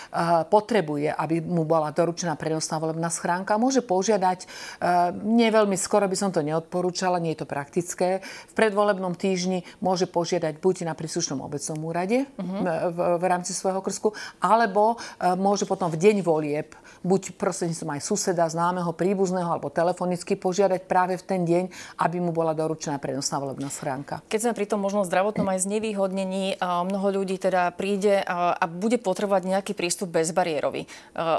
potrebuje, 0.48 1.12
aby 1.12 1.44
mu 1.44 1.68
bola 1.68 1.92
doručená 1.92 2.40
prenosná 2.40 2.80
volebná 2.80 3.12
schránka, 3.12 3.60
môže 3.60 3.84
požiadať. 3.84 4.48
Nie 5.28 5.52
veľmi 5.52 5.76
skoro 5.76 6.08
by 6.08 6.16
som 6.16 6.32
to 6.32 6.40
neodporúčala, 6.40 7.20
nie 7.20 7.36
je 7.36 7.44
to 7.44 7.48
praktické. 7.48 8.24
V 8.24 8.54
predvolebnom 8.56 9.12
týždni 9.12 9.68
môže 9.84 10.08
požiadať 10.08 10.64
buď 10.64 10.88
na 10.88 10.96
príslušnom 10.96 11.44
obecnom 11.44 11.76
úrade 11.84 12.24
mm-hmm. 12.24 12.62
v, 12.88 12.98
v 13.20 13.24
rámci 13.28 13.52
svojho 13.52 13.84
krsku, 13.84 14.16
alebo 14.40 14.96
môže 15.36 15.68
potom 15.68 15.92
v 15.92 16.00
deň 16.00 16.16
volieb 16.24 16.72
buď 17.04 17.36
prostredníctvom 17.66 17.98
aj 17.98 18.02
suseda, 18.06 18.44
známeho, 18.46 18.94
príbuzného 18.94 19.50
alebo 19.50 19.74
telefonicky 19.74 20.38
požiadať 20.38 20.86
práve 20.86 21.18
v 21.18 21.24
ten 21.26 21.42
deň, 21.42 21.64
aby 21.98 22.22
mu 22.22 22.30
bola 22.30 22.54
doručená 22.54 23.02
prenosná 23.02 23.42
volebná 23.42 23.66
schránka. 23.66 24.22
Keď 24.30 24.40
sme 24.46 24.52
pri 24.54 24.66
tom 24.70 24.78
možno 24.78 25.02
zdravotnom 25.02 25.50
aj 25.50 25.66
znevýhodnení, 25.66 26.62
mnoho 26.62 27.22
ľudí 27.22 27.42
teda 27.42 27.74
príde 27.74 28.22
a 28.22 28.62
bude 28.70 29.02
potrebovať 29.02 29.42
nejaký 29.50 29.72
prístup 29.74 30.14
bezbariérový. 30.14 30.86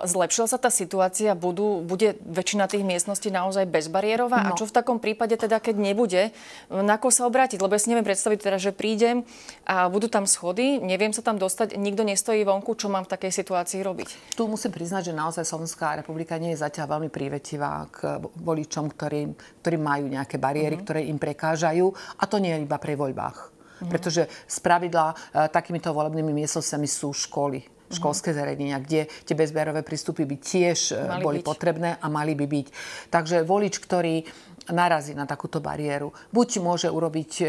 Zlepšila 0.03 0.47
sa 0.51 0.59
tá 0.59 0.67
situácia? 0.67 1.31
Budú, 1.31 1.79
bude 1.79 2.19
väčšina 2.27 2.67
tých 2.67 2.83
miestností 2.83 3.31
naozaj 3.31 3.63
bezbariérová? 3.71 4.43
No. 4.43 4.47
A 4.51 4.57
čo 4.59 4.67
v 4.67 4.75
takom 4.75 4.99
prípade 4.99 5.39
teda, 5.39 5.63
keď 5.63 5.79
nebude, 5.79 6.35
na 6.67 6.99
koho 6.99 7.13
sa 7.15 7.23
obrátiť? 7.23 7.63
Lebo 7.63 7.71
ja 7.71 7.79
si 7.79 7.87
neviem 7.87 8.03
predstaviť 8.03 8.39
teda, 8.43 8.57
že 8.59 8.75
prídem 8.75 9.23
a 9.63 9.87
budú 9.87 10.11
tam 10.11 10.27
schody, 10.27 10.83
neviem 10.83 11.15
sa 11.15 11.23
tam 11.23 11.39
dostať, 11.39 11.79
nikto 11.79 12.03
nestojí 12.03 12.43
vonku, 12.43 12.75
čo 12.75 12.91
mám 12.91 13.07
v 13.07 13.15
takej 13.15 13.31
situácii 13.31 13.79
robiť? 13.79 14.35
Tu 14.35 14.43
musím 14.43 14.73
priznať, 14.73 15.11
že 15.11 15.13
naozaj 15.13 15.45
Slovenská 15.45 15.95
republika 16.01 16.16
nie 16.39 16.55
je 16.55 16.63
zatiaľ 16.63 16.97
veľmi 16.97 17.09
prívetivá 17.13 17.85
k 17.91 18.17
voličom, 18.21 18.89
ktorí, 18.89 19.29
ktorí 19.61 19.77
majú 19.77 20.09
nejaké 20.09 20.41
bariéry, 20.41 20.79
mm-hmm. 20.79 20.87
ktoré 20.87 21.05
im 21.05 21.19
prekážajú. 21.21 21.85
A 22.17 22.23
to 22.25 22.41
nie 22.41 22.55
je 22.55 22.65
iba 22.65 22.77
pri 22.81 22.97
voľbách. 22.97 23.37
Mm-hmm. 23.37 23.89
Pretože 23.93 24.25
z 24.25 24.57
pravidla 24.63 25.13
e, 25.13 25.15
takýmito 25.53 25.93
volebnými 25.93 26.33
miestnosťami 26.33 26.87
sú 26.89 27.13
školy 27.13 27.77
školské 27.87 28.35
zariadenia, 28.35 28.83
kde 28.83 29.07
tie 29.07 29.35
bezbárové 29.35 29.79
prístupy 29.79 30.27
by 30.27 30.35
tiež 30.43 30.91
e, 30.91 30.99
mali 30.99 31.23
boli 31.23 31.39
byť. 31.39 31.47
potrebné 31.47 31.89
a 31.95 32.07
mali 32.11 32.35
by 32.35 32.45
byť. 32.45 32.67
Takže 33.07 33.47
volič, 33.47 33.79
ktorý 33.79 34.27
narazí 34.71 35.15
na 35.15 35.27
takúto 35.27 35.59
bariéru. 35.63 36.11
Buď 36.31 36.59
môže 36.59 36.87
urobiť 36.91 37.31
e, 37.41 37.45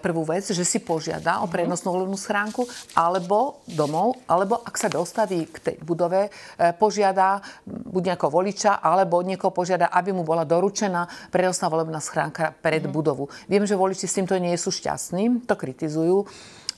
prvú 0.00 0.24
vec, 0.24 0.46
že 0.48 0.64
si 0.64 0.78
požiada 0.80 1.40
o 1.42 1.46
mhm. 1.48 1.52
prenosnú 1.52 1.88
volebnú 1.92 2.18
schránku, 2.18 2.64
alebo 2.96 3.64
domov, 3.68 4.20
alebo 4.28 4.60
ak 4.60 4.74
sa 4.76 4.88
dostaví 4.92 5.48
k 5.48 5.56
tej 5.60 5.76
budove, 5.82 6.28
e, 6.28 6.30
požiada 6.76 7.40
buď 7.66 8.14
nejakého 8.14 8.32
voliča, 8.32 8.72
alebo 8.80 9.24
niekoho 9.24 9.52
požiada, 9.52 9.92
aby 9.92 10.12
mu 10.12 10.24
bola 10.24 10.44
doručená 10.44 11.32
prenosná 11.32 11.68
volebná 11.68 12.00
schránka 12.00 12.52
pred 12.52 12.84
mm. 12.84 12.92
budovu. 12.92 13.28
Viem, 13.48 13.64
že 13.68 13.78
voliči 13.78 14.08
s 14.08 14.16
týmto 14.18 14.36
nie 14.36 14.54
sú 14.56 14.72
šťastní, 14.72 15.46
to 15.48 15.54
kritizujú 15.56 16.24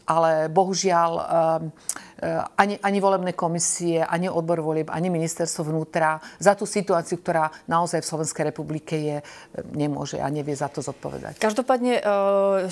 ale 0.04 0.52
bohužiaľ 0.52 1.10
ani, 2.56 2.80
ani 2.80 2.98
volebné 3.00 3.32
komisie, 3.36 4.00
ani 4.00 4.32
odbor 4.32 4.64
volieb, 4.64 4.88
ani 4.88 5.12
ministerstvo 5.12 5.68
vnútra 5.68 6.18
za 6.40 6.56
tú 6.56 6.64
situáciu, 6.64 7.20
ktorá 7.20 7.52
naozaj 7.68 8.00
v 8.00 8.10
Slovenskej 8.10 8.44
republike 8.48 8.94
je, 8.96 9.16
eh, 9.20 9.24
nemôže 9.76 10.16
a 10.18 10.28
nevie 10.32 10.56
za 10.56 10.72
to 10.72 10.80
zodpovedať. 10.80 11.38
Každopádne 11.38 11.94
eh, 11.98 12.02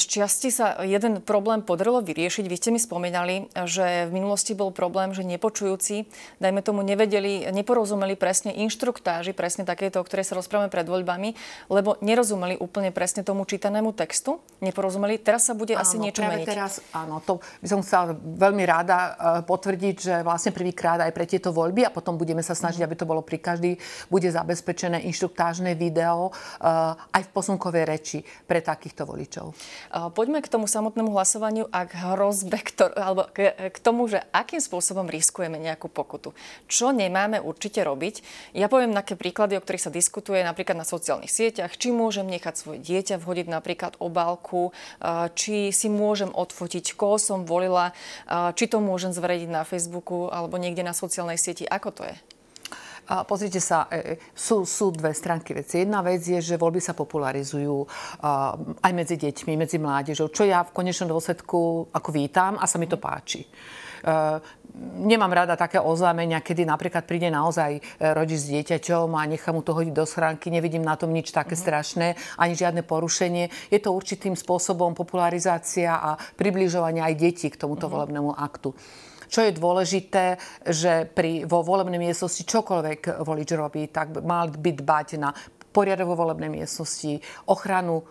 z 0.01 0.05
časti 0.05 0.49
sa 0.49 0.81
jeden 0.81 1.21
problém 1.21 1.61
podarilo 1.61 2.01
vyriešiť. 2.01 2.45
Vy 2.49 2.57
ste 2.57 2.71
mi 2.73 2.81
spomínali, 2.81 3.51
že 3.69 4.09
v 4.09 4.13
minulosti 4.17 4.57
bol 4.57 4.73
problém, 4.73 5.13
že 5.13 5.27
nepočujúci, 5.27 6.09
dajme 6.41 6.65
tomu, 6.65 6.81
nevedeli, 6.81 7.53
neporozumeli 7.53 8.17
presne 8.17 8.57
inštruktáži, 8.57 9.37
presne 9.37 9.69
takéto, 9.69 10.01
o 10.01 10.07
ktorej 10.07 10.27
sa 10.27 10.35
rozprávame 10.39 10.73
pred 10.73 10.89
voľbami, 10.89 11.37
lebo 11.69 12.01
nerozumeli 12.01 12.57
úplne 12.57 12.95
presne 12.95 13.21
tomu 13.23 13.45
čítanému 13.45 13.93
textu, 13.93 14.41
neporozumeli. 14.65 15.21
Teraz 15.21 15.51
sa 15.51 15.55
bude 15.55 15.77
áno, 15.77 15.83
asi 15.85 15.97
niečo 16.01 16.25
meniť. 16.25 16.47
teraz, 16.47 16.81
áno, 16.95 17.21
to 17.21 17.43
by 17.61 17.67
som 17.69 17.81
chcela 17.85 18.15
veľmi 18.17 18.65
rada 18.65 18.99
e, 18.99 19.42
potvrdiť, 19.45 19.97
že 20.01 20.15
vlastne 20.25 20.57
prvýkrát 20.57 20.99
aj 21.05 21.13
pre 21.13 21.29
tieto 21.29 21.53
voľby 21.53 21.85
a 21.85 21.93
potom 21.93 22.17
budeme 22.17 22.41
sa 22.41 22.57
snažiť, 22.57 22.81
aby 22.81 22.97
to 22.97 23.05
bolo 23.05 23.21
pri 23.21 23.37
každý, 23.37 23.77
bude 24.09 24.27
zabezpečené 24.33 25.05
inštruktážne 25.13 25.77
video 25.77 26.31
e, 26.31 26.33
aj 26.97 27.23
v 27.29 27.33
posunkovej 27.37 27.85
reči 27.85 28.19
pre 28.49 28.65
takýchto 28.65 29.05
voličov. 29.05 29.53
Poďme 30.17 30.41
k 30.41 30.49
tomu 30.49 30.65
samotnému 30.65 31.13
hlasovaniu 31.13 31.69
a 31.69 31.85
k 31.85 31.93
hrozbe, 32.15 32.59
ktor- 32.65 32.97
alebo 32.97 33.29
k, 33.29 33.53
k 33.53 33.79
tomu, 33.85 34.09
že 34.09 34.25
akým 34.33 34.63
spôsobom 34.63 35.05
riskujeme 35.11 35.61
nejakú 35.61 35.93
pokutu. 35.93 36.33
Čo 36.71 36.97
nemáme 36.97 37.43
určite 37.43 37.85
robiť? 37.85 38.25
Ja 38.57 38.73
poviem 38.73 38.97
také 38.97 39.21
príklady, 39.21 39.59
o 39.59 39.63
ktorých 39.63 39.91
sa 39.91 39.93
diskutuje 39.93 40.41
napríklad 40.41 40.81
na 40.81 40.89
sociálnych 40.89 41.29
sieťach. 41.29 41.77
Či 41.77 41.93
môžem 41.93 42.25
nechať 42.31 42.55
svoje 42.57 42.79
dieťa 42.81 43.21
vhodiť 43.21 43.47
napríklad 43.53 44.01
obálku, 44.01 44.71
e, 44.71 45.29
či 45.37 45.69
si 45.75 45.93
môžem 45.93 46.33
odfotiť 46.33 47.03
koho 47.03 47.19
som 47.19 47.43
volila, 47.43 47.91
či 48.55 48.71
to 48.71 48.79
môžem 48.79 49.11
zverejniť 49.11 49.22
na 49.49 49.63
Facebooku 49.63 50.29
alebo 50.29 50.59
niekde 50.59 50.83
na 50.83 50.93
sociálnej 50.93 51.39
sieti. 51.39 51.65
Ako 51.65 51.91
to 51.95 52.03
je? 52.05 52.17
A 53.03 53.27
pozrite 53.27 53.59
sa, 53.59 53.91
e, 53.91 54.15
e, 54.15 54.31
sú, 54.31 54.63
sú 54.63 54.95
dve 54.95 55.11
stránky 55.11 55.55
veci. 55.55 55.83
Jedna 55.83 56.07
vec 56.07 56.23
je, 56.23 56.39
že 56.39 56.55
voľby 56.55 56.79
sa 56.79 56.95
popularizujú 56.95 57.83
aj 58.79 58.93
medzi 58.95 59.19
deťmi, 59.19 59.59
medzi 59.59 59.83
mládežou, 59.83 60.31
čo 60.31 60.47
ja 60.47 60.63
v 60.63 60.71
konečnom 60.71 61.11
dôsledku 61.11 61.91
ako 61.91 62.09
vítam 62.15 62.55
a 62.63 62.65
sa 62.71 62.79
mi 62.79 62.87
to 62.87 63.03
páči 63.03 63.43
nemám 64.83 65.33
rada 65.33 65.55
také 65.57 65.77
oznámenia, 65.79 66.41
kedy 66.41 66.65
napríklad 66.65 67.05
príde 67.05 67.29
naozaj 67.29 67.79
e, 67.79 67.81
rodič 68.01 68.49
s 68.49 68.51
dieťaťom 68.51 69.13
a 69.13 69.29
nechá 69.29 69.53
mu 69.53 69.61
to 69.61 69.77
hodiť 69.77 69.95
do 69.95 70.09
schránky. 70.09 70.49
Nevidím 70.49 70.83
na 70.83 70.97
tom 70.97 71.13
nič 71.13 71.31
také 71.31 71.55
uh-huh. 71.55 71.65
strašné, 71.65 72.07
ani 72.41 72.55
žiadne 72.57 72.83
porušenie. 72.83 73.53
Je 73.69 73.79
to 73.81 73.93
určitým 73.93 74.33
spôsobom 74.33 74.97
popularizácia 74.97 75.93
a 75.93 76.17
približovanie 76.41 77.05
aj 77.05 77.15
detí 77.21 77.47
k 77.53 77.61
tomuto 77.61 77.87
uh-huh. 77.87 78.09
volebnému 78.09 78.33
aktu. 78.33 78.73
Čo 79.33 79.49
je 79.49 79.57
dôležité, 79.57 80.37
že 80.69 81.09
pri, 81.09 81.49
vo 81.49 81.65
volebnej 81.65 81.97
miestnosti 81.97 82.45
čokoľvek 82.45 83.25
volič 83.25 83.49
robí, 83.57 83.89
tak 83.89 84.13
mal 84.21 84.53
by 84.53 84.71
dbať 84.77 85.09
na 85.17 85.33
poriadok 85.73 86.13
vo 86.13 86.29
volebnej 86.29 86.53
miestnosti, 86.53 87.17
ochranu 87.49 88.05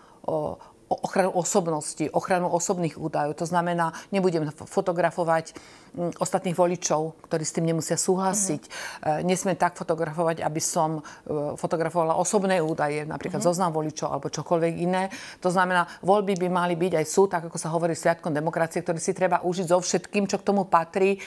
ochranu 1.00 1.32
osobnosti, 1.32 2.04
ochranu 2.12 2.52
osobných 2.52 3.00
údajov. 3.00 3.38
To 3.40 3.46
znamená, 3.48 3.96
nebudem 4.12 4.48
fotografovať 4.52 5.56
mm, 5.96 6.20
ostatných 6.20 6.56
voličov, 6.56 7.16
ktorí 7.28 7.44
s 7.44 7.54
tým 7.56 7.68
nemusia 7.72 7.96
súhlasiť. 7.96 8.62
Uh-huh. 8.66 9.24
Nesmiem 9.24 9.56
tak 9.56 9.78
fotografovať, 9.78 10.44
aby 10.44 10.60
som 10.60 11.00
e, 11.00 11.56
fotografovala 11.56 12.18
osobné 12.18 12.60
údaje, 12.60 13.08
napríklad 13.08 13.40
uh-huh. 13.40 13.54
zoznam 13.54 13.72
voličov 13.72 14.12
alebo 14.12 14.32
čokoľvek 14.32 14.74
iné. 14.80 15.08
To 15.40 15.48
znamená, 15.48 15.88
voľby 16.04 16.36
by 16.36 16.48
mali 16.52 16.74
byť 16.76 16.92
aj 17.00 17.06
sú, 17.06 17.28
tak 17.30 17.48
ako 17.48 17.56
sa 17.56 17.72
hovorí, 17.72 17.96
sviatkom 17.96 18.34
demokracie, 18.34 18.84
ktorý 18.84 19.00
si 19.00 19.16
treba 19.16 19.40
užiť 19.40 19.66
so 19.70 19.78
všetkým, 19.80 20.28
čo 20.28 20.40
k 20.40 20.46
tomu 20.46 20.68
patrí 20.68 21.20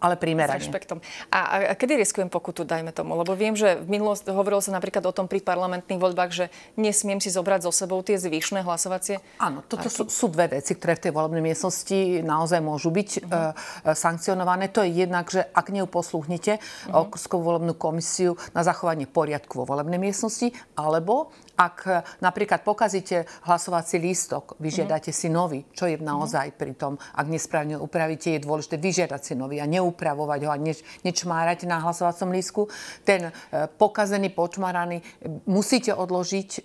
ale 0.00 0.14
primerane. 0.20 0.60
S 0.60 0.68
rešpektom. 0.68 1.00
A, 1.32 1.72
a 1.72 1.74
kedy 1.74 1.96
riskujem 1.96 2.28
pokutu, 2.28 2.68
dajme 2.68 2.92
tomu? 2.92 3.16
Lebo 3.16 3.32
viem, 3.32 3.56
že 3.56 3.80
v 3.80 3.98
minulosti 3.98 4.28
hovorilo 4.28 4.60
sa 4.60 4.74
napríklad 4.76 5.04
o 5.08 5.12
tom 5.12 5.26
pri 5.26 5.40
parlamentných 5.40 6.00
voľbách, 6.00 6.30
že 6.32 6.44
nesmiem 6.76 7.18
si 7.18 7.32
zobrať 7.32 7.68
so 7.68 7.72
sebou 7.72 8.00
tie 8.04 8.20
zvyšné 8.20 8.62
hlasovacie. 8.62 9.20
Áno, 9.40 9.64
toto 9.64 9.88
sú, 9.88 10.08
sú 10.08 10.26
dve 10.28 10.60
veci, 10.60 10.76
ktoré 10.76 11.00
v 11.00 11.08
tej 11.08 11.12
volebnej 11.16 11.42
miestnosti 11.42 12.20
naozaj 12.20 12.60
môžu 12.60 12.92
byť 12.92 13.10
uh-huh. 13.24 13.32
uh, 13.32 13.96
sankcionované. 13.96 14.68
To 14.76 14.84
je 14.84 15.06
jednak, 15.06 15.28
že 15.32 15.42
ak 15.42 15.72
neuposluchnete 15.72 16.60
uh-huh. 16.60 17.04
Okrskovú 17.08 17.56
volebnú 17.56 17.72
komisiu 17.76 18.36
na 18.52 18.60
zachovanie 18.66 19.08
poriadku 19.08 19.62
vo 19.62 19.68
volebnej 19.68 20.00
miestnosti, 20.00 20.52
alebo 20.76 21.32
ak 21.56 21.76
e, 21.88 22.04
napríklad 22.20 22.60
pokazíte 22.62 23.24
hlasovací 23.48 23.96
lístok, 23.96 24.60
vyžiadate 24.60 25.10
mm. 25.10 25.16
si 25.16 25.28
nový, 25.32 25.60
čo 25.72 25.88
je 25.88 25.96
naozaj 25.96 26.52
mm. 26.52 26.56
pri 26.60 26.72
tom, 26.76 27.00
ak 27.00 27.26
nesprávne 27.26 27.80
upravíte, 27.80 28.36
je 28.36 28.44
dôležité 28.44 28.76
vyžiadať 28.76 29.20
si 29.24 29.32
nový 29.32 29.58
a 29.58 29.66
neupravovať 29.86 30.40
ho 30.42 30.50
a 30.50 30.58
neč, 30.58 30.82
nečmárať 31.06 31.70
na 31.70 31.78
hlasovacom 31.78 32.34
lístku. 32.34 32.62
Ten 33.06 33.30
e, 33.30 33.70
pokazený, 33.78 34.34
počmaraný 34.34 34.98
musíte 35.46 35.94
odložiť 35.94 36.50
e, 36.50 36.60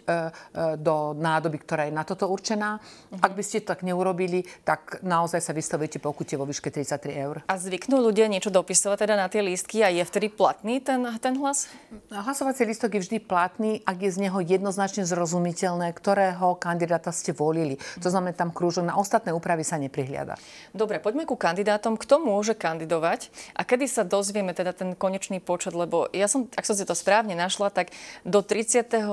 do 0.81 1.13
nádoby, 1.13 1.57
ktorá 1.61 1.85
je 1.85 1.93
na 1.93 2.01
toto 2.01 2.25
určená. 2.25 2.81
Mm. 2.81 3.21
Ak 3.21 3.37
by 3.37 3.43
ste 3.45 3.61
tak 3.61 3.85
neurobili, 3.85 4.41
tak 4.65 5.05
naozaj 5.05 5.45
sa 5.45 5.53
vystavíte 5.53 6.01
pokute 6.01 6.33
vo 6.33 6.49
výške 6.49 6.73
33 6.73 7.13
eur. 7.13 7.35
A 7.45 7.55
zvyknú 7.61 8.01
ľudia 8.01 8.25
niečo 8.25 8.49
dopisovať 8.49 9.05
teda 9.05 9.15
na 9.15 9.29
tie 9.29 9.45
lístky 9.45 9.85
a 9.85 9.93
je 9.93 10.01
vtedy 10.01 10.33
platný 10.33 10.81
ten, 10.81 11.05
ten 11.21 11.37
hlas? 11.37 11.69
Hlasovací 12.09 12.65
lístok 12.65 12.97
je 12.97 13.01
vždy 13.05 13.17
platný, 13.21 13.85
ak 13.85 14.01
je 14.01 14.09
z 14.09 14.17
neho 14.27 14.39
jednoznačne 14.41 15.05
zrozumiteľné, 15.05 15.93
ktorého 15.93 16.57
kandidáta 16.57 17.13
ste 17.13 17.35
volili. 17.35 17.77
To 18.01 18.09
znamená, 18.09 18.33
tam 18.33 18.49
krúžok 18.49 18.87
na 18.87 18.95
ostatné 18.95 19.35
úpravy 19.35 19.67
sa 19.67 19.75
neprihliada. 19.77 20.39
Dobre, 20.71 21.03
poďme 21.03 21.27
ku 21.27 21.35
kandidátom. 21.35 21.99
Kto 21.99 22.23
môže 22.23 22.55
kandidovať 22.55 23.10
a 23.57 23.61
kedy 23.65 23.89
sa 23.89 24.05
dozvieme 24.05 24.53
teda 24.53 24.71
ten 24.71 24.93
konečný 24.93 25.41
počet? 25.41 25.73
Lebo 25.73 26.07
ja 26.13 26.29
som, 26.29 26.45
ak 26.53 26.67
som 26.67 26.77
si 26.77 26.85
to 26.85 26.93
správne 26.93 27.33
našla, 27.33 27.73
tak 27.73 27.89
do 28.21 28.45
30. 28.45 28.87
Eh, 28.87 29.03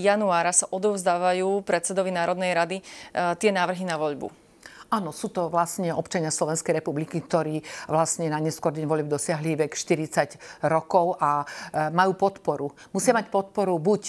januára 0.00 0.54
sa 0.54 0.70
odovzdávajú 0.70 1.66
predsedovi 1.66 2.14
Národnej 2.14 2.54
rady 2.54 2.76
eh, 2.80 3.34
tie 3.36 3.50
návrhy 3.50 3.84
na 3.84 3.98
voľbu. 3.98 4.45
Áno, 4.86 5.10
sú 5.10 5.34
to 5.34 5.50
vlastne 5.50 5.90
občania 5.90 6.30
Slovenskej 6.30 6.78
republiky, 6.78 7.18
ktorí 7.18 7.58
vlastne 7.90 8.30
na 8.30 8.38
neskôr 8.38 8.70
deň 8.70 8.86
volieb 8.86 9.10
dosiahli 9.10 9.58
vek 9.66 9.74
40 9.74 10.62
rokov 10.70 11.18
a 11.18 11.42
e, 11.42 11.46
majú 11.90 12.14
podporu. 12.14 12.70
Musia 12.94 13.10
mať 13.10 13.26
podporu 13.26 13.82
buď 13.82 14.02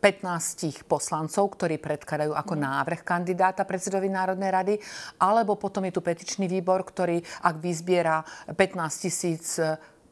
e, 0.00 0.80
poslancov, 0.88 1.60
ktorí 1.60 1.76
predkladajú 1.76 2.32
ako 2.32 2.56
návrh 2.56 3.04
kandidáta 3.04 3.68
predsedovi 3.68 4.08
Národnej 4.08 4.48
rady, 4.48 4.74
alebo 5.20 5.60
potom 5.60 5.84
je 5.84 5.92
tu 5.92 6.00
petičný 6.00 6.48
výbor, 6.48 6.88
ktorý 6.88 7.20
ak 7.44 7.60
vyzbiera 7.60 8.24
15 8.48 9.04
tisíc 9.04 9.60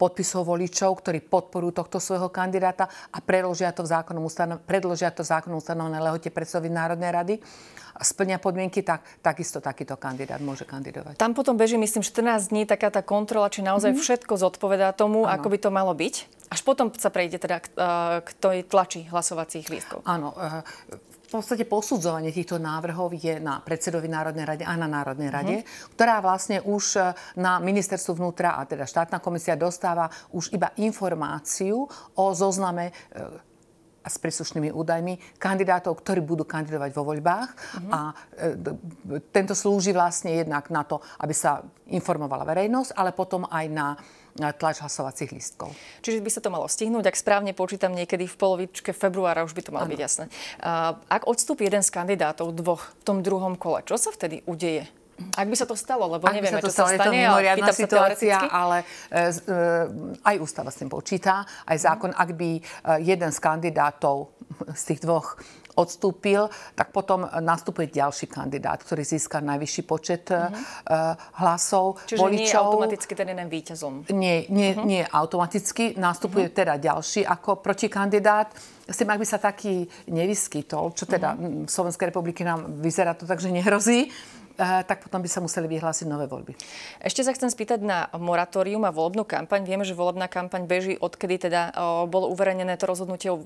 podpisov 0.02 0.50
voličov, 0.50 0.99
ktorí 0.99 1.23
podporujú 1.23 1.78
tohto 1.78 2.02
svojho 2.02 2.26
kandidáta 2.26 2.90
a 3.14 3.23
predložia 3.23 3.71
to 3.71 3.87
v 3.87 3.94
zákonom, 3.94 4.26
predložia 4.66 5.14
to 5.14 5.23
v 5.23 5.30
zákonom 5.30 5.62
ustanovené 5.62 6.02
lehote 6.02 6.26
predsedovi 6.35 6.75
Národnej 6.75 7.14
rady 7.14 7.35
splňa 8.02 8.42
podmienky, 8.42 8.82
tak 8.82 9.04
takisto 9.23 9.62
takýto 9.62 9.94
kandidát 10.00 10.42
môže 10.42 10.66
kandidovať. 10.66 11.21
Tam 11.21 11.37
potom 11.37 11.54
beží, 11.54 11.78
myslím, 11.78 12.02
14 12.02 12.50
dní 12.50 12.64
taká 12.64 12.90
tá 12.90 13.04
kontrola, 13.04 13.52
či 13.52 13.62
naozaj 13.62 13.94
mm-hmm. 13.94 14.04
všetko 14.04 14.32
zodpovedá 14.40 14.97
tomu, 14.97 15.28
ano. 15.28 15.32
ako 15.37 15.47
by 15.52 15.59
to 15.61 15.71
malo 15.71 15.92
byť. 15.94 16.14
Až 16.52 16.61
potom 16.64 16.92
sa 16.92 17.09
prejde 17.09 17.40
teda 17.40 17.61
k, 17.61 17.66
eh, 17.73 18.18
k 18.25 18.28
tej 18.37 18.59
tlači 18.66 19.09
hlasovacích 19.09 19.68
lístkov. 19.68 20.04
Áno. 20.09 20.32
Podstate 21.32 21.64
posudzovanie 21.64 22.28
týchto 22.28 22.60
návrhov 22.60 23.16
je 23.16 23.40
na 23.40 23.64
predsedovi 23.64 24.04
Národnej 24.04 24.44
rade 24.44 24.64
a 24.68 24.76
na 24.76 24.84
Národnej 24.84 25.32
rade, 25.32 25.56
mm-hmm. 25.64 25.96
ktorá 25.96 26.20
vlastne 26.20 26.60
už 26.60 26.84
eh, 27.00 27.16
na 27.40 27.56
ministerstvu 27.56 28.20
vnútra 28.20 28.60
a 28.60 28.68
teda 28.68 28.84
štátna 28.84 29.16
komisia 29.24 29.56
dostáva 29.56 30.12
už 30.36 30.52
iba 30.52 30.76
informáciu 30.76 31.88
o 32.12 32.24
zozname 32.36 32.92
a 34.02 34.08
s 34.10 34.18
príslušnými 34.18 34.74
údajmi 34.74 35.38
kandidátov, 35.38 35.94
ktorí 36.02 36.20
budú 36.20 36.42
kandidovať 36.42 36.90
vo 36.90 37.06
voľbách. 37.06 37.48
Uh-huh. 37.54 37.90
A 37.94 38.00
e, 38.34 39.22
tento 39.30 39.54
slúži 39.54 39.94
vlastne 39.94 40.34
jednak 40.34 40.68
na 40.74 40.82
to, 40.82 40.98
aby 41.22 41.30
sa 41.30 41.62
informovala 41.86 42.42
verejnosť, 42.42 42.98
ale 42.98 43.14
potom 43.14 43.46
aj 43.46 43.66
na 43.70 43.94
tlač 44.36 44.80
hlasovacích 44.80 45.34
lístkov. 45.34 45.76
Čiže 46.00 46.24
by 46.24 46.30
sa 46.32 46.40
to 46.40 46.48
malo 46.48 46.64
stihnúť, 46.64 47.12
ak 47.12 47.16
správne 47.20 47.52
počítam 47.52 47.92
niekedy 47.92 48.24
v 48.24 48.36
polovičke 48.36 48.96
februára, 48.96 49.44
už 49.44 49.52
by 49.52 49.62
to 49.66 49.74
malo 49.74 49.84
ano. 49.84 49.92
byť 49.92 50.00
jasné. 50.00 50.24
Ak 51.10 51.28
odstúpi 51.28 51.68
jeden 51.68 51.84
z 51.84 51.92
kandidátov 51.92 52.56
dvoch 52.56 52.96
v 52.96 53.02
tom 53.04 53.18
druhom 53.20 53.60
kole, 53.60 53.84
čo 53.84 54.00
sa 54.00 54.08
vtedy 54.08 54.40
udeje? 54.48 54.88
Ak 55.33 55.47
by 55.49 55.57
sa 55.57 55.66
to 55.69 55.76
stalo, 55.78 56.09
lebo 56.09 56.25
Ak 56.26 56.35
nevieme, 56.35 56.59
by 56.59 56.61
sa 56.61 56.64
to 56.64 56.69
čo 56.69 56.75
stalo, 56.75 56.88
sa 56.88 56.95
je 56.95 56.99
to 56.99 57.04
stane, 57.09 57.21
mimoriadna 57.25 57.66
ale 57.69 57.76
situácia, 57.76 58.37
ale 58.49 58.76
e, 58.81 58.85
e, 58.85 59.21
aj 60.25 60.37
ústava 60.40 60.71
s 60.73 60.76
tým 60.81 60.90
počíta, 60.90 61.47
aj 61.69 61.78
zákon, 61.78 62.11
ak 62.12 62.31
by 62.35 62.50
e, 62.59 62.61
jeden 63.04 63.31
z 63.31 63.38
kandidátov 63.38 64.35
z 64.73 64.83
tých 64.92 65.00
dvoch 65.04 65.38
odstúpil, 65.73 66.52
tak 66.76 66.92
potom 66.92 67.25
nastupuje 67.25 67.88
ďalší 67.88 68.28
kandidát, 68.28 68.85
ktorý 68.85 69.09
získa 69.09 69.40
najvyšší 69.40 69.83
počet 69.88 70.28
uh-huh. 70.28 70.52
hlasov 71.40 71.97
Čiže 72.04 72.21
voličov. 72.21 72.37
nie 72.37 72.52
je 72.52 72.61
automaticky 72.61 73.12
ten 73.16 73.28
jeden 73.33 73.49
víťazom. 73.49 73.95
Nie, 74.12 74.45
nie, 74.52 74.76
uh-huh. 74.76 74.85
nie 74.85 75.00
automaticky. 75.00 75.97
Nastupuje 75.97 76.52
uh-huh. 76.52 76.61
teda 76.61 76.75
ďalší 76.76 77.25
ako 77.25 77.64
protikandidát. 77.64 78.52
S 78.85 79.00
tým, 79.00 79.09
ak 79.09 79.21
by 79.25 79.26
sa 79.26 79.40
taký 79.40 79.88
nevyskytol, 80.12 80.92
čo 80.92 81.09
teda 81.09 81.40
uh-huh. 81.40 81.64
v 81.64 81.71
Slovenskej 81.73 82.12
republike 82.12 82.45
nám 82.45 82.85
vyzerá 82.85 83.16
to 83.16 83.25
tak, 83.25 83.40
že 83.40 83.49
nehrozí, 83.49 84.12
tak 84.87 85.02
potom 85.02 85.19
by 85.19 85.28
sa 85.28 85.42
museli 85.42 85.66
vyhlásiť 85.66 86.07
nové 86.07 86.31
voľby. 86.31 86.54
Ešte 87.02 87.26
sa 87.26 87.35
chcem 87.35 87.50
spýtať 87.50 87.83
na 87.83 88.07
moratórium 88.14 88.87
a 88.87 88.95
volebnú 88.95 89.26
kampaň. 89.26 89.66
Vieme, 89.66 89.83
že 89.83 89.99
volebná 89.99 90.31
kampaň 90.31 90.64
beží, 90.71 90.95
odkedy 90.97 91.50
teda 91.50 91.75
bolo 92.07 92.31
uverejnené 92.31 92.78
to 92.78 92.87
rozhodnutie 92.87 93.35
o 93.35 93.42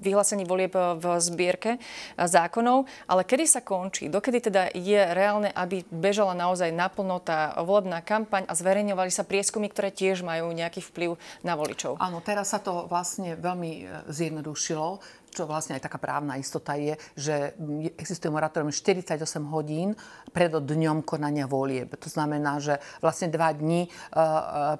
vyhlásení 0.00 0.48
volieb 0.48 0.72
v 0.72 1.04
zbierke 1.20 1.76
zákonov. 2.16 2.88
Ale 3.06 3.22
kedy 3.28 3.44
sa 3.44 3.60
končí? 3.60 4.08
Dokedy 4.08 4.48
teda 4.48 4.72
je 4.72 5.00
reálne, 5.12 5.52
aby 5.52 5.84
bežala 5.92 6.32
naozaj 6.32 6.72
naplno 6.72 7.20
tá 7.20 7.52
volebná 7.60 8.00
kampaň 8.00 8.48
a 8.48 8.56
zverejňovali 8.56 9.12
sa 9.12 9.28
prieskumy, 9.28 9.68
ktoré 9.68 9.92
tiež 9.92 10.24
majú 10.24 10.48
nejaký 10.56 10.80
vplyv 10.80 11.20
na 11.44 11.54
voličov? 11.54 12.00
Áno, 12.00 12.24
teraz 12.24 12.56
sa 12.56 12.62
to 12.62 12.88
vlastne 12.88 13.36
veľmi 13.36 13.84
zjednodušilo 14.08 15.00
čo 15.30 15.44
vlastne 15.44 15.76
aj 15.76 15.84
taká 15.84 15.98
právna 16.00 16.40
istota 16.40 16.74
je, 16.74 16.96
že 17.14 17.54
existuje 17.96 18.32
moratórium 18.32 18.72
48 18.72 19.18
hodín 19.48 19.94
pred 20.30 20.52
dňom 20.52 21.04
konania 21.04 21.48
volieb. 21.48 21.94
To 21.96 22.08
znamená, 22.08 22.60
že 22.60 22.80
vlastne 23.00 23.32
dva 23.32 23.52
dní 23.52 23.86
e, 23.86 23.88
e, 23.88 24.22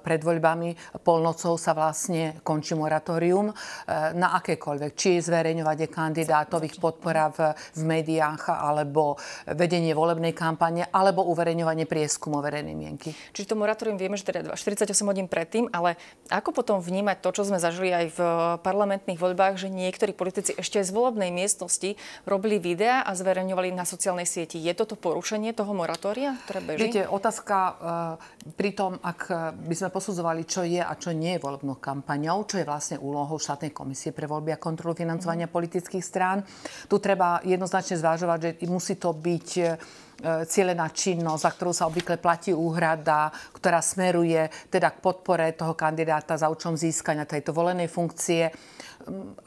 pred 0.01 0.21
voľbami 0.21 1.01
polnocou 1.01 1.57
sa 1.57 1.73
vlastne 1.73 2.39
končí 2.45 2.73
moratórium 2.77 3.51
e, 3.51 3.53
na 4.15 4.37
akékoľvek. 4.39 4.91
Či 4.93 5.25
zverejňovanie 5.25 5.87
kandidátov, 5.89 6.65
ich 6.65 6.77
podpora 6.77 7.31
v, 7.33 7.53
v 7.55 7.81
médiách, 7.83 8.51
alebo 8.51 9.17
vedenie 9.49 9.93
volebnej 9.93 10.33
kampane, 10.35 10.87
alebo 10.89 11.25
uverejňovanie 11.29 11.89
prieskumov 11.89 12.45
verejnej 12.45 12.75
mienky. 12.77 13.13
Čiže 13.33 13.53
to 13.53 13.59
moratórium 13.59 13.97
vieme, 13.97 14.15
že 14.17 14.27
teda 14.29 14.53
48 14.53 14.89
hodín 15.05 15.27
predtým, 15.29 15.69
ale 15.73 15.97
ako 16.29 16.53
potom 16.53 16.77
vnímať 16.79 17.17
to, 17.21 17.29
čo 17.33 17.43
sme 17.45 17.61
zažili 17.61 17.91
aj 17.93 18.05
v 18.13 18.19
parlamentných 18.61 19.19
voľbách, 19.19 19.59
že 19.59 19.67
niektorí 19.71 20.13
politici 20.13 20.48
politici 20.49 20.57
ešte 20.57 20.81
z 20.81 20.91
volebnej 20.93 21.29
miestnosti 21.29 21.93
robili 22.25 22.57
videá 22.57 23.05
a 23.05 23.13
zverejňovali 23.13 23.69
na 23.73 23.85
sociálnej 23.85 24.25
sieti. 24.25 24.57
Je 24.57 24.73
toto 24.73 24.97
porušenie 24.97 25.53
toho 25.53 25.73
moratória, 25.77 26.37
ktoré 26.45 26.59
beží? 26.65 26.89
Viete, 26.89 27.01
otázka 27.05 27.57
e, 27.57 27.73
pri 28.57 28.71
tom, 28.73 28.97
ak 28.97 29.53
by 29.53 29.75
sme 29.75 29.89
posudzovali, 29.93 30.41
čo 30.49 30.65
je 30.65 30.81
a 30.81 30.93
čo 30.97 31.13
nie 31.13 31.37
je 31.37 31.43
volebnou 31.43 31.77
kampaňou, 31.77 32.49
čo 32.49 32.57
je 32.61 32.65
vlastne 32.65 32.97
úlohou 32.97 33.37
štátnej 33.37 33.73
komisie 33.73 34.09
pre 34.15 34.25
voľby 34.25 34.55
a 34.55 34.61
kontrolu 34.61 34.97
financovania 34.97 35.45
mm. 35.45 35.53
politických 35.53 36.03
strán, 36.03 36.41
tu 36.89 36.97
treba 36.97 37.41
jednoznačne 37.45 37.99
zvážovať, 37.99 38.39
že 38.41 38.51
musí 38.65 38.97
to 38.97 39.13
byť 39.13 39.49
e, 39.59 39.63
cieľená 40.45 40.91
činnosť, 40.91 41.41
za 41.41 41.51
ktorú 41.55 41.71
sa 41.71 41.87
obvykle 41.87 42.19
platí 42.19 42.51
úhrada, 42.51 43.31
ktorá 43.55 43.79
smeruje 43.79 44.51
teda 44.67 44.91
k 44.91 44.99
podpore 44.99 45.47
toho 45.55 45.71
kandidáta 45.75 46.35
za 46.35 46.51
účelom 46.51 46.75
získania 46.75 47.23
tejto 47.23 47.55
volenej 47.55 47.87
funkcie 47.87 48.51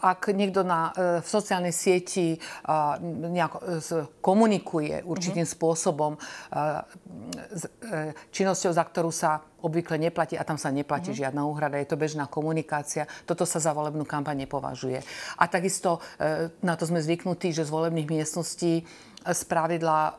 ak 0.02 0.32
niekto 0.32 0.64
na, 0.66 0.90
e, 0.96 1.20
v 1.20 1.28
sociálnej 1.28 1.70
sieti 1.70 2.34
nejako 3.06 3.58
e, 3.60 3.64
komunikuje 4.18 5.04
určitým 5.04 5.46
mm-hmm. 5.46 5.60
spôsobom 5.60 6.12
e, 6.16 6.20
činnosťou, 8.32 8.72
za 8.72 8.84
ktorú 8.84 9.12
sa 9.12 9.44
obvykle 9.62 10.00
neplatí 10.00 10.34
a 10.34 10.42
tam 10.42 10.58
sa 10.58 10.74
neplatí 10.74 11.14
mm-hmm. 11.14 11.22
žiadna 11.22 11.42
úhrada, 11.46 11.78
je 11.78 11.86
to 11.86 12.00
bežná 12.00 12.26
komunikácia. 12.26 13.06
Toto 13.28 13.46
sa 13.46 13.62
za 13.62 13.70
volebnú 13.70 14.02
kampaň 14.02 14.48
nepovažuje. 14.48 14.98
A 15.38 15.44
takisto 15.46 16.02
na 16.66 16.74
to 16.74 16.82
sme 16.82 16.98
zvyknutí, 16.98 17.54
že 17.54 17.62
z 17.62 17.70
volebných 17.70 18.10
miestností 18.10 18.82
z 19.22 19.42
pravidla 19.46 20.18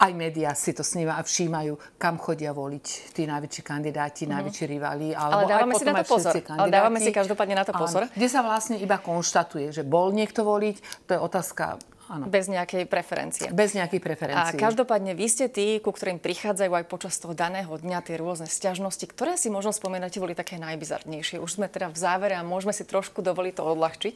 aj 0.00 0.12
médiá 0.16 0.56
si 0.56 0.72
to 0.72 0.80
sníva 0.80 1.20
a 1.20 1.22
všímajú, 1.22 2.00
kam 2.00 2.16
chodia 2.16 2.56
voliť 2.56 3.12
tí 3.12 3.28
najväčší 3.28 3.60
kandidáti, 3.60 4.24
mm-hmm. 4.24 4.34
najväčší 4.40 4.64
rivali. 4.64 5.06
Ale 5.12 5.44
dávame 5.44 5.76
si 5.76 5.84
na 5.84 6.00
to 6.00 6.08
pozor. 6.08 6.32
Ale 6.56 6.68
dávame 6.72 6.98
si 7.04 7.12
každopádne 7.12 7.54
na 7.60 7.64
to 7.68 7.76
pozor. 7.76 8.08
Áno, 8.08 8.12
kde 8.16 8.28
sa 8.32 8.40
vlastne 8.40 8.80
iba 8.80 8.96
konštatuje, 8.96 9.76
že 9.76 9.84
bol 9.84 10.08
niekto 10.16 10.40
voliť, 10.40 11.04
to 11.04 11.10
je 11.12 11.20
otázka 11.20 11.76
Áno. 12.10 12.26
Bez 12.26 12.50
nejakej 12.50 12.90
preferencie. 12.90 13.46
Bez 13.54 13.70
nejakých 13.78 14.02
preferencií. 14.02 14.58
A 14.58 14.58
každopádne 14.58 15.14
vy 15.14 15.30
ste 15.30 15.46
tí, 15.46 15.78
ku 15.78 15.94
ktorým 15.94 16.18
prichádzajú 16.18 16.72
aj 16.74 16.84
počas 16.90 17.14
toho 17.22 17.38
daného 17.38 17.70
dňa 17.70 18.02
tie 18.02 18.18
rôzne 18.18 18.50
stiažnosti, 18.50 19.06
ktoré 19.06 19.38
si 19.38 19.46
možno 19.46 19.70
spomínate 19.70 20.18
boli 20.18 20.34
také 20.34 20.58
najbizarnejšie. 20.58 21.38
Už 21.38 21.62
sme 21.62 21.70
teda 21.70 21.86
v 21.86 21.94
závere 21.94 22.34
a 22.34 22.42
môžeme 22.42 22.74
si 22.74 22.82
trošku 22.82 23.22
dovoliť 23.22 23.54
to 23.54 23.62
odľahčiť. 23.62 24.14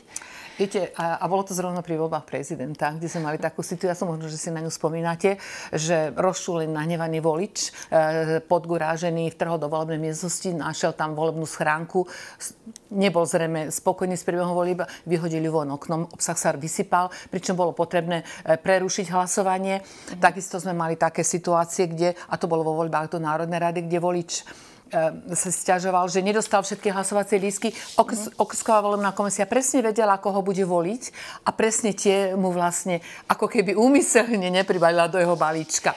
Viete, 0.59 0.91
a, 0.99 1.23
a 1.23 1.25
bolo 1.31 1.47
to 1.47 1.55
zrovna 1.55 1.87
pri 1.87 1.95
voľbách 1.99 2.27
prezidenta, 2.27 2.95
kde 2.95 3.07
sme 3.07 3.31
mali 3.31 3.39
takú 3.39 3.63
situáciu, 3.63 4.11
možno, 4.11 4.27
že 4.27 4.39
si 4.39 4.51
na 4.51 4.63
ňu 4.63 4.71
spomínate, 4.71 5.39
že 5.71 6.11
rozšúlený 6.15 6.71
nahnevaný 6.71 7.19
volič, 7.23 7.71
e, 7.91 8.39
podgurážený, 8.43 9.35
vtrhol 9.35 9.59
do 9.59 9.71
volebnej 9.71 9.99
miestnosti, 9.99 10.51
našiel 10.51 10.95
tam 10.95 11.19
volebnú 11.19 11.43
schránku, 11.43 12.07
nebol 12.95 13.27
zrejme 13.27 13.75
spokojný 13.75 14.15
s 14.15 14.23
priebehom 14.23 14.55
volieb, 14.55 14.87
vyhodili 15.07 15.51
von 15.51 15.75
oknom, 15.75 16.11
obsah 16.15 16.39
sa 16.39 16.55
vysypal, 16.55 17.11
pričom 17.35 17.59
bolo 17.59 17.75
potrebné 17.85 18.25
e, 18.25 18.57
prerušiť 18.57 19.13
hlasovanie. 19.13 19.85
Mm. 19.85 20.25
Takisto 20.25 20.57
sme 20.57 20.73
mali 20.73 20.97
také 20.97 21.21
situácie, 21.21 21.93
kde, 21.93 22.17
a 22.17 22.35
to 22.41 22.49
bolo 22.49 22.65
vo 22.65 22.81
voľbách 22.81 23.13
do 23.13 23.21
Národnej 23.21 23.61
rady, 23.61 23.85
kde 23.85 23.99
volič 24.01 24.33
e, 24.41 24.43
sa 25.37 25.51
stiažoval, 25.53 26.09
že 26.09 26.25
nedostal 26.25 26.65
všetky 26.65 26.89
hlasovacie 26.89 27.37
lístky. 27.37 27.77
Okres, 28.01 28.33
mm. 28.33 28.41
Okresková 28.41 28.81
volebná 28.81 29.13
komisia 29.13 29.45
presne 29.45 29.85
vedela, 29.85 30.17
koho 30.17 30.41
bude 30.41 30.65
voliť 30.65 31.03
a 31.45 31.53
presne 31.53 31.93
tie 31.93 32.33
mu 32.33 32.49
vlastne 32.49 33.05
ako 33.29 33.53
keby 33.53 33.77
úmyselne 33.77 34.49
nepribalila 34.49 35.13
do 35.13 35.21
jeho 35.21 35.37
balíčka. 35.37 35.93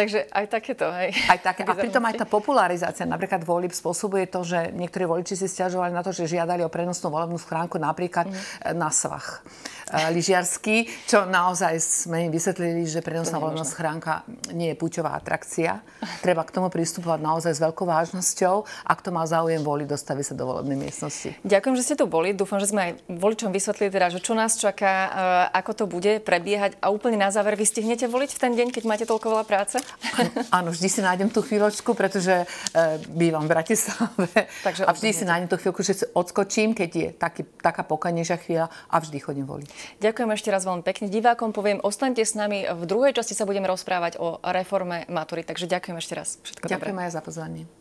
Takže 0.00 0.32
aj 0.32 0.46
takéto, 0.48 0.88
hej. 0.96 1.12
Aj 1.28 1.36
také. 1.36 1.68
A 1.68 1.76
pritom 1.76 2.00
aj 2.08 2.24
tá 2.24 2.26
popularizácia 2.26 3.04
napríklad 3.04 3.44
volieb 3.44 3.76
spôsobuje 3.76 4.32
to, 4.32 4.40
že 4.40 4.72
niektorí 4.72 5.04
voliči 5.04 5.36
si 5.36 5.44
stiažovali 5.44 5.92
na 5.92 6.00
to, 6.00 6.16
že 6.16 6.24
žiadali 6.24 6.64
o 6.64 6.72
prenosnú 6.72 7.12
volebnú 7.12 7.36
schránku 7.36 7.76
napríklad 7.76 8.32
mm. 8.32 8.72
na 8.80 8.88
svach 8.88 9.44
lyžiarsky, 9.90 10.86
čo 11.10 11.26
naozaj 11.26 11.74
sme 11.82 12.30
im 12.30 12.30
vysvetlili, 12.30 12.86
že 12.86 13.02
prenosná 13.02 13.42
volebná 13.42 13.66
schránka 13.66 14.22
nie 14.54 14.70
je 14.70 14.78
púťová 14.78 15.18
atrakcia. 15.18 15.82
Treba 16.22 16.46
k 16.46 16.54
tomu 16.54 16.70
pristupovať 16.70 17.18
naozaj 17.18 17.58
s 17.58 17.60
veľkou 17.60 17.90
vážnosťou. 17.90 18.86
Ak 18.86 19.02
to 19.02 19.10
má 19.10 19.26
záujem 19.26 19.58
voliť, 19.58 19.90
dostaví 19.90 20.22
sa 20.22 20.38
do 20.38 20.46
volebnej 20.46 20.78
miestnosti. 20.78 21.34
Ďakujem, 21.42 21.74
že 21.74 21.82
ste 21.82 21.98
tu 21.98 22.06
boli. 22.06 22.30
Dúfam, 22.30 22.62
že 22.62 22.70
sme 22.70 22.80
aj 22.86 22.92
voličom 23.10 23.50
vysvetlili 23.50 23.90
teda, 23.90 24.14
že 24.14 24.22
čo 24.22 24.38
nás 24.38 24.54
čaká, 24.54 25.10
ako 25.58 25.70
to 25.74 25.84
bude 25.90 26.22
prebiehať. 26.22 26.78
A 26.78 26.94
úplne 26.94 27.18
na 27.18 27.34
záver, 27.34 27.58
vy 27.58 27.66
stihnete 27.66 28.06
voliť 28.06 28.30
v 28.38 28.42
ten 28.46 28.54
deň, 28.54 28.70
keď 28.70 28.86
máte 28.86 29.04
toľko 29.10 29.26
veľa 29.26 29.42
práce? 29.42 29.82
Áno, 30.56 30.70
vždy 30.70 30.88
si 30.88 31.00
nájdem 31.00 31.28
tú 31.30 31.42
chvíľočku, 31.42 31.92
pretože 31.94 32.44
e, 32.44 32.46
bývam 33.10 33.44
v 33.46 33.50
Bratislave. 33.50 34.28
Takže 34.66 34.86
a 34.86 34.90
vždy 34.92 35.10
si 35.10 35.24
nájdem 35.24 35.48
tú 35.50 35.56
chvíľku, 35.58 35.80
že 35.82 36.06
odskočím, 36.12 36.72
keď 36.76 36.90
je 36.90 37.08
taký, 37.14 37.42
taká 37.60 37.82
pokanejšia 37.82 38.38
chvíľa 38.40 38.66
a 38.88 38.96
vždy 39.00 39.18
chodím 39.20 39.46
voliť. 39.46 39.68
Ďakujem 40.02 40.30
ešte 40.34 40.48
raz 40.52 40.62
veľmi 40.64 40.84
pekne. 40.84 41.06
Divákom 41.10 41.50
poviem, 41.50 41.82
ostaňte 41.82 42.22
s 42.22 42.36
nami. 42.36 42.66
V 42.66 42.84
druhej 42.86 43.16
časti 43.16 43.34
sa 43.34 43.48
budeme 43.48 43.66
rozprávať 43.68 44.20
o 44.20 44.38
reforme 44.44 45.08
matury. 45.08 45.42
Takže 45.42 45.66
ďakujem 45.66 45.96
ešte 45.98 46.14
raz. 46.14 46.38
Všetko 46.44 46.68
Ďakujem 46.68 46.96
dobré. 46.96 47.06
aj 47.08 47.12
za 47.16 47.22
pozvanie. 47.24 47.79